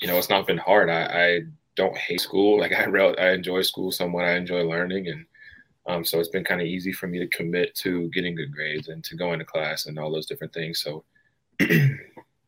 you 0.00 0.06
know 0.06 0.18
it's 0.18 0.28
not 0.28 0.46
been 0.46 0.58
hard. 0.58 0.90
I, 0.90 1.02
I 1.02 1.40
don't 1.76 1.96
hate 1.96 2.20
school. 2.20 2.58
Like 2.64 2.72
I 2.72 2.84
re- 2.84 3.16
I 3.16 3.32
enjoy 3.32 3.62
school 3.62 3.90
somewhat. 3.90 4.26
I 4.26 4.36
enjoy 4.36 4.64
learning, 4.64 5.08
and 5.08 5.26
um, 5.86 6.04
so 6.04 6.20
it's 6.20 6.28
been 6.28 6.44
kind 6.44 6.60
of 6.60 6.66
easy 6.66 6.92
for 6.92 7.06
me 7.06 7.18
to 7.20 7.26
commit 7.28 7.74
to 7.76 8.08
getting 8.10 8.34
good 8.34 8.52
grades 8.52 8.88
and 8.88 9.02
to 9.04 9.16
going 9.16 9.38
to 9.38 9.44
class 9.44 9.86
and 9.86 9.98
all 9.98 10.12
those 10.12 10.26
different 10.26 10.52
things. 10.52 10.82
So 10.82 11.04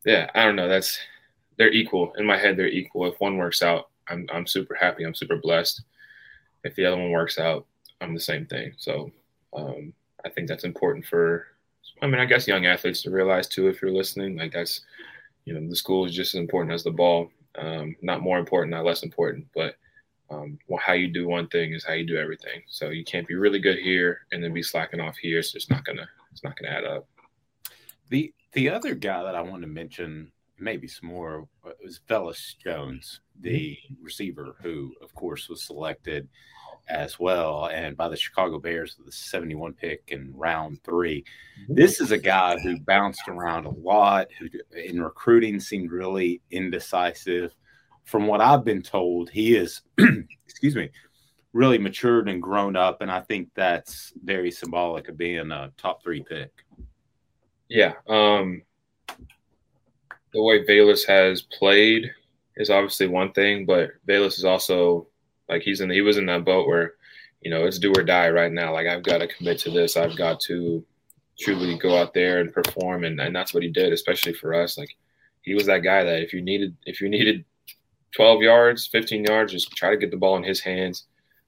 yeah, 0.06 0.30
I 0.34 0.44
don't 0.44 0.56
know. 0.56 0.68
That's 0.68 0.98
they're 1.58 1.72
equal 1.72 2.12
in 2.16 2.25
my 2.25 2.38
head. 2.38 2.56
They're 2.56 2.68
equal. 2.68 3.06
If 3.06 3.20
one 3.20 3.36
works 3.36 3.60
out, 3.60 3.90
I'm 4.08 4.26
I'm 4.32 4.46
super 4.46 4.75
happy. 4.75 5.04
I'm 5.04 5.14
super 5.14 5.36
blessed. 5.36 5.82
If 6.64 6.76
the 6.76 6.86
other 6.86 6.96
one 6.96 7.10
works 7.10 7.38
out, 7.38 7.66
I'm 8.00 8.14
the 8.14 8.20
same 8.20 8.46
thing. 8.46 8.72
So 8.78 9.10
um, 9.52 9.92
I 10.25 10.30
think 10.30 10.48
that's 10.48 10.64
important 10.64 11.04
for. 11.06 11.48
I 12.02 12.06
mean, 12.06 12.20
I 12.20 12.25
guess 12.25 12.46
young 12.46 12.66
athletes 12.66 13.02
to 13.02 13.10
realize 13.10 13.48
too. 13.48 13.68
If 13.68 13.82
you're 13.82 13.90
listening, 13.90 14.36
like 14.36 14.52
that's 14.52 14.82
you 15.44 15.54
know 15.54 15.68
the 15.68 15.76
school 15.76 16.06
is 16.06 16.14
just 16.14 16.34
as 16.34 16.40
important 16.40 16.72
as 16.72 16.84
the 16.84 16.90
ball. 16.92 17.30
Um, 17.58 17.96
not 18.00 18.22
more 18.22 18.38
important, 18.38 18.70
not 18.70 18.84
less 18.84 19.02
important, 19.02 19.46
but 19.54 19.76
um, 20.31 20.59
well, 20.68 20.81
how 20.85 20.92
you 20.92 21.09
do 21.09 21.26
one 21.26 21.48
thing 21.48 21.72
is 21.72 21.85
how 21.85 21.94
you 21.94 22.07
do 22.07 22.18
everything. 22.18 22.62
So 22.68 22.90
you 22.90 23.04
can't 23.04 23.26
be 23.26 23.35
really 23.35 23.59
good 23.59 23.78
here 23.78 24.20
and 24.31 24.42
then 24.42 24.52
be 24.52 24.62
slacking 24.62 25.00
off 25.00 25.16
here. 25.16 25.38
It's 25.40 25.52
just 25.52 25.70
not 25.70 25.85
gonna 25.85 26.09
it's 26.31 26.44
not 26.44 26.57
gonna 26.57 26.74
add 26.76 26.85
up. 26.85 27.09
The 28.11 28.33
the 28.57 28.71
other 28.71 28.95
guy 28.95 29.23
that 29.23 29.35
I 29.35 29.42
want 29.42 29.62
to 29.62 29.69
mention, 29.69 30.33
maybe 30.59 30.88
some 30.88 31.11
more, 31.11 31.47
uh, 31.64 31.73
was 31.85 32.01
Velus 32.09 32.57
Jones, 32.59 33.21
the 33.38 33.77
mm-hmm. 33.77 34.03
receiver, 34.03 34.57
who, 34.62 34.95
of 35.03 35.14
course, 35.14 35.49
was 35.49 35.62
selected 35.62 36.27
as 36.88 37.19
well 37.19 37.66
and 37.66 37.97
by 37.97 38.09
the 38.09 38.16
Chicago 38.16 38.59
Bears 38.59 38.97
with 38.97 39.07
the 39.07 39.12
71 39.12 39.73
pick 39.75 40.05
in 40.09 40.33
round 40.35 40.83
3 40.85 41.21
mm-hmm. 41.21 41.75
This 41.75 42.01
is 42.01 42.12
a 42.12 42.19
guy 42.19 42.59
who 42.59 42.81
bounced 42.81 43.29
around 43.29 43.66
a 43.66 43.71
lot, 43.71 44.29
who 44.38 44.49
in 44.75 45.03
recruiting 45.03 45.61
seemed 45.61 45.92
really 45.92 46.40
indecisive. 46.51 47.55
From 48.05 48.27
what 48.27 48.40
I've 48.40 48.64
been 48.64 48.83
told, 48.83 49.29
he 49.29 49.57
is, 49.57 49.83
excuse 50.47 50.77
me, 50.77 50.90
really 51.53 51.79
matured 51.79 52.29
and 52.29 52.40
grown 52.40 52.77
up. 52.77 53.03
And 53.03 53.11
I 53.11 53.21
think 53.21 53.51
that's 53.55 54.12
very 54.23 54.51
symbolic 54.51 55.09
of 55.09 55.19
being 55.19 55.51
a 55.51 55.73
top 55.77 56.03
three 56.03 56.23
pick. 56.23 56.53
Yeah. 57.68 57.94
Um, 58.09 58.62
the 60.33 60.42
way 60.42 60.64
Velus 60.64 61.07
has 61.07 61.42
played 61.42 62.11
is 62.57 62.70
obviously 62.70 63.07
one 63.07 63.33
thing, 63.33 63.66
but 63.66 63.90
Velus 64.07 64.38
is 64.38 64.44
also 64.44 65.07
like 65.48 65.62
he's 65.62 65.81
in 65.81 65.90
he 65.90 66.00
was 66.00 66.16
in 66.16 66.26
that 66.26 66.44
boat 66.44 66.66
where, 66.66 66.94
you 67.40 67.50
know, 67.50 67.64
it's 67.64 67.79
do 67.79 67.92
or 67.96 68.02
die 68.02 68.31
right 68.31 68.52
now. 68.52 68.72
Like 68.72 68.87
I've 68.87 69.02
got 69.02 69.18
to 69.18 69.29
commit 69.29 69.59
to 69.61 69.70
this. 69.70 69.96
I've 69.96 70.16
got 70.16 70.40
to 70.40 70.85
truly 71.38 71.76
go 71.79 71.98
out 71.98 72.14
there 72.14 72.40
and 72.40 72.52
perform 72.52 73.05
and, 73.05 73.20
and 73.20 73.35
that's 73.35 73.52
what 73.52 73.62
he 73.62 73.68
did, 73.68 73.92
especially 73.92 74.33
for 74.33 74.55
us. 74.55 74.79
Like 74.79 74.96
he 75.42 75.55
was 75.55 75.66
that 75.66 75.83
guy 75.83 76.05
that 76.05 76.22
if 76.22 76.33
you 76.33 76.42
needed 76.42 76.76
if 76.87 77.00
you 77.00 77.09
needed 77.09 77.44
12 78.14 78.42
yards, 78.42 78.87
15 78.87 79.24
yards, 79.24 79.52
just 79.52 79.72
try 79.72 79.90
to 79.90 79.96
get 79.96 80.11
the 80.11 80.16
ball 80.16 80.37
in 80.37 80.42
his 80.42 80.61
hands, 80.61 81.05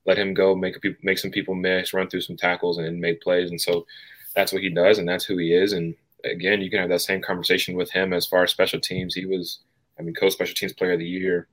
let 0.07 0.19
him 0.19 0.35
go, 0.35 0.55
make 0.55 0.77
make 1.03 1.19
some 1.19 1.31
people 1.31 1.55
miss, 1.55 1.93
run 1.93 2.09
through 2.09 2.21
some 2.21 2.37
tackles 2.37 2.79
and 2.79 3.01
make 3.01 3.23
plays. 3.23 3.51
And 3.51 3.61
so 3.61 3.87
that's 4.35 4.53
what 4.53 4.63
he 4.63 4.71
does 4.71 4.99
and 4.99 5.09
that's 5.09 5.25
who 5.25 5.37
he 5.39 5.53
is. 5.53 5.73
And 5.73 5.95
again, 6.25 6.61
you 6.61 6.71
can 6.71 6.81
have 6.81 6.89
that 6.89 7.01
same 7.01 7.23
conversation 7.23 7.77
with 7.77 7.91
him 7.91 8.13
as 8.13 8.27
far 8.27 8.45
as 8.45 8.51
special 8.51 8.81
teams. 8.81 9.15
He 9.15 9.27
was, 9.27 9.61
I 9.99 10.03
mean, 10.03 10.15
co 10.15 10.29
special 10.29 10.55
teams 10.55 10.73
player 10.73 10.93
of 10.93 10.99
the 10.99 11.07
year, 11.07 11.49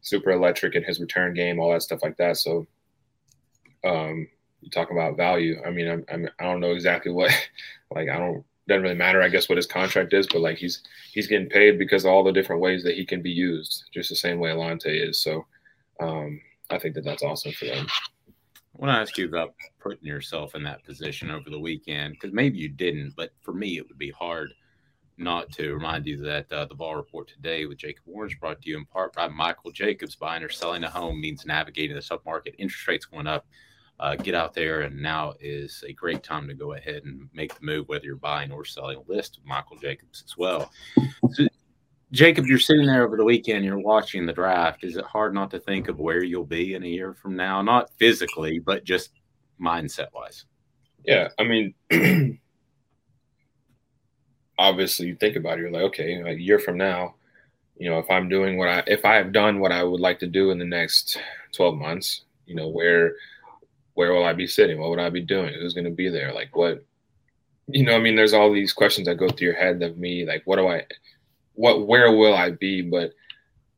super 0.00 0.30
electric 0.30 0.74
in 0.74 0.84
his 0.84 1.00
return 1.00 1.34
game, 1.34 1.58
all 1.58 1.72
that 1.72 1.82
stuff 1.82 2.02
like 2.02 2.16
that. 2.18 2.36
So, 2.36 2.66
um, 3.84 4.28
you 4.60 4.70
talk 4.70 4.90
about 4.90 5.16
value. 5.16 5.60
I 5.64 5.70
mean, 5.70 5.88
I'm, 5.88 6.04
I'm, 6.10 6.28
I 6.38 6.44
don't 6.44 6.60
know 6.60 6.72
exactly 6.72 7.12
what, 7.12 7.30
like, 7.94 8.08
I 8.08 8.18
don't, 8.18 8.44
doesn't 8.66 8.82
really 8.82 8.94
matter, 8.94 9.22
I 9.22 9.28
guess, 9.28 9.48
what 9.48 9.58
his 9.58 9.66
contract 9.66 10.14
is, 10.14 10.26
but 10.26 10.40
like 10.40 10.56
he's 10.56 10.82
he's 11.12 11.26
getting 11.26 11.48
paid 11.48 11.78
because 11.78 12.04
of 12.04 12.10
all 12.10 12.24
the 12.24 12.32
different 12.32 12.62
ways 12.62 12.82
that 12.84 12.94
he 12.94 13.04
can 13.04 13.20
be 13.20 13.30
used, 13.30 13.84
just 13.92 14.08
the 14.08 14.16
same 14.16 14.38
way 14.38 14.50
Alontae 14.50 15.08
is. 15.08 15.20
So, 15.20 15.44
um, 16.00 16.40
I 16.70 16.78
think 16.78 16.94
that 16.94 17.04
that's 17.04 17.22
awesome 17.22 17.52
for 17.52 17.66
them. 17.66 17.86
I 18.74 18.84
want 18.84 18.96
to 18.96 19.00
ask 19.00 19.16
you 19.18 19.28
about 19.28 19.54
putting 19.80 20.06
yourself 20.06 20.54
in 20.54 20.64
that 20.64 20.84
position 20.84 21.30
over 21.30 21.48
the 21.48 21.60
weekend 21.60 22.14
because 22.14 22.32
maybe 22.32 22.58
you 22.58 22.68
didn't, 22.68 23.14
but 23.16 23.30
for 23.40 23.54
me, 23.54 23.76
it 23.76 23.86
would 23.86 23.98
be 23.98 24.10
hard 24.10 24.52
not 25.16 25.52
to 25.52 25.72
remind 25.74 26.06
you 26.06 26.16
that 26.16 26.52
uh, 26.52 26.64
the 26.64 26.74
Vol 26.74 26.96
report 26.96 27.28
today 27.28 27.66
with 27.66 27.78
Jacob 27.78 28.02
Warren 28.04 28.32
brought 28.40 28.60
to 28.62 28.70
you 28.70 28.76
in 28.76 28.84
part 28.84 29.14
by 29.14 29.28
Michael 29.28 29.70
Jacobs. 29.70 30.16
Buying 30.16 30.42
or 30.42 30.48
selling 30.48 30.82
a 30.82 30.90
home 30.90 31.20
means 31.20 31.46
navigating 31.46 31.94
the 31.94 32.02
submarket. 32.02 32.56
Interest 32.58 32.88
rates 32.88 33.06
going 33.06 33.28
up. 33.28 33.46
Uh, 34.00 34.16
get 34.16 34.34
out 34.34 34.52
there, 34.52 34.80
and 34.80 35.00
now 35.00 35.34
is 35.38 35.84
a 35.86 35.92
great 35.92 36.24
time 36.24 36.48
to 36.48 36.54
go 36.54 36.72
ahead 36.72 37.04
and 37.04 37.28
make 37.32 37.54
the 37.54 37.64
move, 37.64 37.88
whether 37.88 38.04
you're 38.04 38.16
buying 38.16 38.50
or 38.50 38.64
selling. 38.64 38.96
A 38.96 39.12
list 39.12 39.38
Michael 39.44 39.78
Jacobs 39.78 40.24
as 40.26 40.36
well. 40.36 40.72
So 41.30 41.46
Jacob, 42.14 42.46
you're 42.46 42.60
sitting 42.60 42.86
there 42.86 43.04
over 43.04 43.16
the 43.16 43.24
weekend, 43.24 43.64
you're 43.64 43.76
watching 43.76 44.24
the 44.24 44.32
draft. 44.32 44.84
Is 44.84 44.96
it 44.96 45.04
hard 45.04 45.34
not 45.34 45.50
to 45.50 45.58
think 45.58 45.88
of 45.88 45.98
where 45.98 46.22
you'll 46.22 46.44
be 46.44 46.74
in 46.74 46.84
a 46.84 46.86
year 46.86 47.12
from 47.12 47.34
now? 47.34 47.60
Not 47.60 47.90
physically, 47.98 48.60
but 48.60 48.84
just 48.84 49.10
mindset 49.60 50.12
wise. 50.14 50.44
Yeah. 51.04 51.30
I 51.40 51.42
mean, 51.42 51.74
obviously, 54.58 55.08
you 55.08 55.16
think 55.16 55.34
about 55.34 55.58
it, 55.58 55.62
you're 55.62 55.72
like, 55.72 55.82
okay, 55.82 56.22
a 56.24 56.34
year 56.34 56.60
from 56.60 56.78
now, 56.78 57.16
you 57.76 57.90
know, 57.90 57.98
if 57.98 58.08
I'm 58.08 58.28
doing 58.28 58.58
what 58.58 58.68
I, 58.68 58.84
if 58.86 59.04
I 59.04 59.16
have 59.16 59.32
done 59.32 59.58
what 59.58 59.72
I 59.72 59.82
would 59.82 60.00
like 60.00 60.20
to 60.20 60.28
do 60.28 60.52
in 60.52 60.58
the 60.60 60.64
next 60.64 61.18
12 61.56 61.74
months, 61.74 62.22
you 62.46 62.54
know, 62.54 62.68
where, 62.68 63.16
where 63.94 64.12
will 64.12 64.24
I 64.24 64.34
be 64.34 64.46
sitting? 64.46 64.78
What 64.78 64.90
would 64.90 65.00
I 65.00 65.10
be 65.10 65.20
doing? 65.20 65.52
Who's 65.52 65.74
going 65.74 65.84
to 65.84 65.90
be 65.90 66.10
there? 66.10 66.32
Like, 66.32 66.54
what, 66.54 66.84
you 67.66 67.84
know, 67.84 67.96
I 67.96 67.98
mean, 67.98 68.14
there's 68.14 68.34
all 68.34 68.52
these 68.52 68.72
questions 68.72 69.08
that 69.08 69.16
go 69.16 69.28
through 69.28 69.48
your 69.48 69.56
head 69.56 69.82
of 69.82 69.98
me, 69.98 70.24
like, 70.24 70.42
what 70.44 70.56
do 70.56 70.68
I, 70.68 70.84
what 71.54 71.86
where 71.86 72.12
will 72.12 72.34
I 72.34 72.50
be? 72.50 72.82
But 72.82 73.12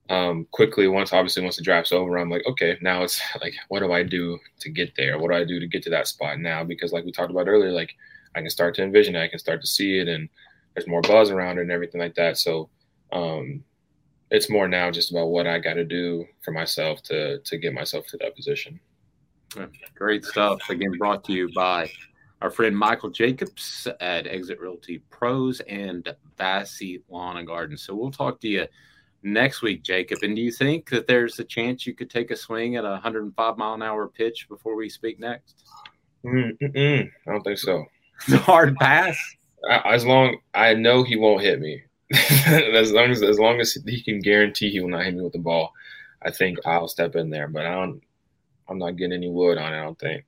um, 0.09 0.47
quickly, 0.51 0.89
once 0.89 1.13
obviously 1.13 1.43
once 1.43 1.57
the 1.57 1.63
draft's 1.63 1.93
over, 1.93 2.17
I'm 2.17 2.31
like, 2.31 2.47
okay, 2.47 2.79
now 2.81 3.03
it's 3.03 3.21
like, 3.41 3.55
what 3.69 3.81
do 3.81 3.93
I 3.93 4.03
do 4.03 4.39
to 4.61 4.71
get 4.71 4.93
there? 4.97 5.19
What 5.19 5.31
do 5.31 5.37
I 5.37 5.45
do 5.45 5.61
to 5.61 5.67
get 5.67 5.83
to 5.85 5.91
that 5.91 6.09
spot 6.09 6.39
now? 6.39 6.65
Because 6.65 6.93
like 6.93 7.05
we 7.05 7.13
talked 7.13 7.31
about 7.31 7.49
earlier, 7.49 7.73
like 7.73 7.95
I 8.35 8.41
can 8.41 8.51
start 8.51 8.75
to 8.77 8.83
envision 8.83 9.17
it, 9.17 9.23
I 9.23 9.29
can 9.29 9.39
start 9.39 9.61
to 9.61 9.67
see 9.67 9.99
it, 9.99 10.09
and 10.09 10.29
there's 10.75 10.89
more 10.89 11.03
buzz 11.03 11.31
around 11.31 11.59
it 11.59 11.63
and 11.63 11.73
everything 11.73 12.01
like 12.01 12.15
that. 12.17 12.39
So 12.39 12.69
um, 13.13 13.65
it's 14.31 14.51
more 14.51 14.69
now 14.69 14.91
just 14.91 15.11
about 15.11 15.29
what 15.29 15.47
I 15.47 15.59
got 15.59 15.75
to 15.75 15.85
do 15.85 16.27
for 16.43 16.53
myself 16.53 17.03
to 17.05 17.39
to 17.41 17.59
get 17.59 17.75
myself 17.75 18.07
to 18.09 18.17
that 18.19 18.37
position. 18.37 18.81
Great 19.95 20.25
stuff. 20.25 20.61
Again, 20.69 20.99
brought 20.99 21.25
to 21.25 21.33
you 21.33 21.51
by 21.55 21.91
our 22.43 22.51
friend 22.51 22.77
Michael 22.77 23.11
Jacobs 23.11 23.89
at 24.01 24.27
Exit 24.27 24.61
Realty 24.61 24.99
Pros 25.11 25.61
and 25.61 26.15
Vassy 26.37 27.03
Lawn 27.09 27.39
and 27.39 27.47
Garden. 27.47 27.77
So 27.77 27.95
we'll 27.95 28.11
talk 28.11 28.41
to 28.41 28.49
you 28.49 28.67
next 29.23 29.63
week, 29.63 29.83
Jacob. 29.83 30.19
And 30.23 30.37
do 30.37 30.43
you 30.43 30.53
think 30.53 30.91
that 30.91 31.07
there's 31.07 31.39
a 31.39 31.45
chance 31.45 31.87
you 31.87 31.95
could 31.95 32.11
take 32.11 32.31
a 32.31 32.37
swing 32.37 32.77
at 32.77 32.85
a 32.85 32.91
105 32.91 33.59
mile 33.59 33.75
an 33.75 33.83
hour 33.83 34.09
pitch 34.09 34.49
before 34.49 34.77
we 34.77 34.89
speak 34.89 35.19
next? 35.19 35.65
Mm-mm, 36.25 37.11
I 37.27 37.31
don't 37.31 37.43
think 37.43 37.59
so. 37.59 37.85
hard 38.29 38.77
pass. 38.77 39.17
As 39.85 40.05
long 40.05 40.37
I 40.55 40.75
know 40.75 41.03
he 41.03 41.17
won't 41.17 41.43
hit 41.43 41.61
me. 41.61 41.83
as 42.47 42.93
long 42.93 43.11
as 43.11 43.23
as 43.23 43.39
long 43.39 43.61
as 43.61 43.73
he 43.73 44.03
can 44.03 44.21
guarantee 44.21 44.71
he 44.71 44.81
will 44.81 44.89
not 44.89 45.05
hit 45.05 45.15
me 45.15 45.23
with 45.23 45.33
the 45.33 45.39
ball, 45.39 45.73
I 46.23 46.31
think 46.31 46.59
I'll 46.65 46.89
step 46.89 47.17
in 47.17 47.31
there. 47.31 47.49
But 47.49 47.67
I 47.67 47.75
don't. 47.75 48.01
I'm 48.69 48.79
not 48.79 48.97
getting 48.97 49.13
any 49.13 49.31
wood 49.31 49.59
on 49.59 49.73
it. 49.73 49.79
I 49.79 49.83
don't 49.83 49.99
think. 49.99 50.25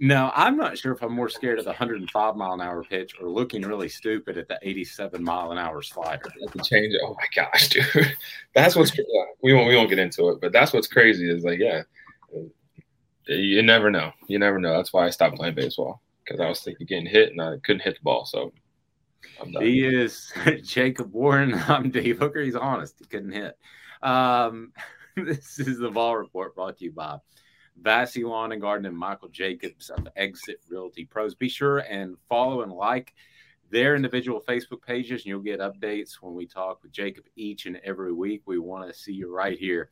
No, 0.00 0.30
I'm 0.34 0.56
not 0.56 0.78
sure 0.78 0.92
if 0.92 1.02
I'm 1.02 1.12
more 1.12 1.28
scared 1.28 1.58
of 1.58 1.64
the 1.64 1.70
105 1.70 2.36
mile 2.36 2.52
an 2.52 2.60
hour 2.60 2.84
pitch 2.84 3.14
or 3.20 3.28
looking 3.28 3.62
really 3.62 3.88
stupid 3.88 4.38
at 4.38 4.46
the 4.46 4.58
87 4.62 5.22
mile 5.22 5.50
an 5.50 5.58
hour 5.58 5.82
slider. 5.82 6.30
Change. 6.62 6.94
Oh 7.02 7.14
my 7.14 7.26
gosh, 7.34 7.68
dude, 7.70 8.16
that's 8.54 8.76
what's 8.76 8.96
we 9.42 9.52
won't 9.52 9.66
we 9.66 9.74
won't 9.74 9.88
get 9.88 9.98
into 9.98 10.28
it, 10.28 10.40
but 10.40 10.52
that's 10.52 10.72
what's 10.72 10.86
crazy 10.86 11.28
is 11.28 11.42
like 11.42 11.58
yeah, 11.58 11.82
you 13.26 13.62
never 13.62 13.90
know. 13.90 14.12
You 14.28 14.38
never 14.38 14.60
know. 14.60 14.76
That's 14.76 14.92
why 14.92 15.06
I 15.06 15.10
stopped 15.10 15.36
playing 15.36 15.56
baseball 15.56 16.00
because 16.24 16.40
I 16.40 16.48
was 16.48 16.60
thinking 16.60 16.86
getting 16.86 17.06
hit 17.06 17.30
and 17.30 17.40
I 17.40 17.56
couldn't 17.64 17.82
hit 17.82 17.94
the 17.94 18.02
ball. 18.02 18.24
So 18.24 18.52
he 19.60 19.84
is 19.84 20.32
Jacob 20.62 21.12
Warren. 21.12 21.54
I'm 21.68 21.90
Dave 21.90 22.18
Hooker. 22.18 22.40
He's 22.40 22.54
honest. 22.54 22.94
He 22.98 23.06
couldn't 23.06 23.32
hit. 23.32 23.56
Um, 24.02 24.72
this 25.16 25.58
is 25.58 25.78
the 25.78 25.90
Vol 25.90 26.16
report 26.16 26.54
brought 26.54 26.78
to 26.78 26.84
you 26.84 26.92
by 26.92 27.18
Vassy 27.80 28.24
Lawn 28.24 28.52
and 28.52 28.60
Garden 28.60 28.86
and 28.86 28.96
Michael 28.96 29.28
Jacobs 29.28 29.90
of 29.90 30.08
Exit 30.16 30.60
Realty 30.68 31.04
Pros. 31.04 31.34
Be 31.34 31.48
sure 31.48 31.78
and 31.78 32.16
follow 32.28 32.62
and 32.62 32.72
like 32.72 33.14
their 33.70 33.94
individual 33.94 34.42
Facebook 34.46 34.82
pages, 34.82 35.20
and 35.22 35.26
you'll 35.26 35.40
get 35.40 35.60
updates 35.60 36.14
when 36.20 36.34
we 36.34 36.46
talk 36.46 36.82
with 36.82 36.92
Jacob 36.92 37.24
each 37.36 37.66
and 37.66 37.80
every 37.84 38.12
week. 38.12 38.42
We 38.46 38.58
want 38.58 38.88
to 38.88 38.98
see 38.98 39.12
you 39.12 39.34
right 39.34 39.58
here 39.58 39.90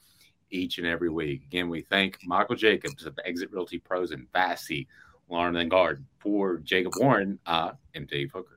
each 0.51 0.79
and 0.79 0.87
every 0.87 1.11
week. 1.11 1.45
Again, 1.45 1.69
we 1.69 1.83
thank 1.83 2.19
Michael 2.25 2.57
Jacobs 2.57 3.05
of 3.05 3.19
Exit 3.25 3.53
Realty 3.53 3.79
Pros 3.79 4.13
and 4.13 4.31
Vassy 4.33 4.89
Lawn 5.29 5.57
and 5.57 5.71
Garden 5.71 6.07
for 6.19 6.59
Jacob 6.59 6.93
Warren 6.99 7.39
uh, 7.47 7.73
and 7.95 8.07
Dave 8.07 8.31
Hooker. 8.33 8.56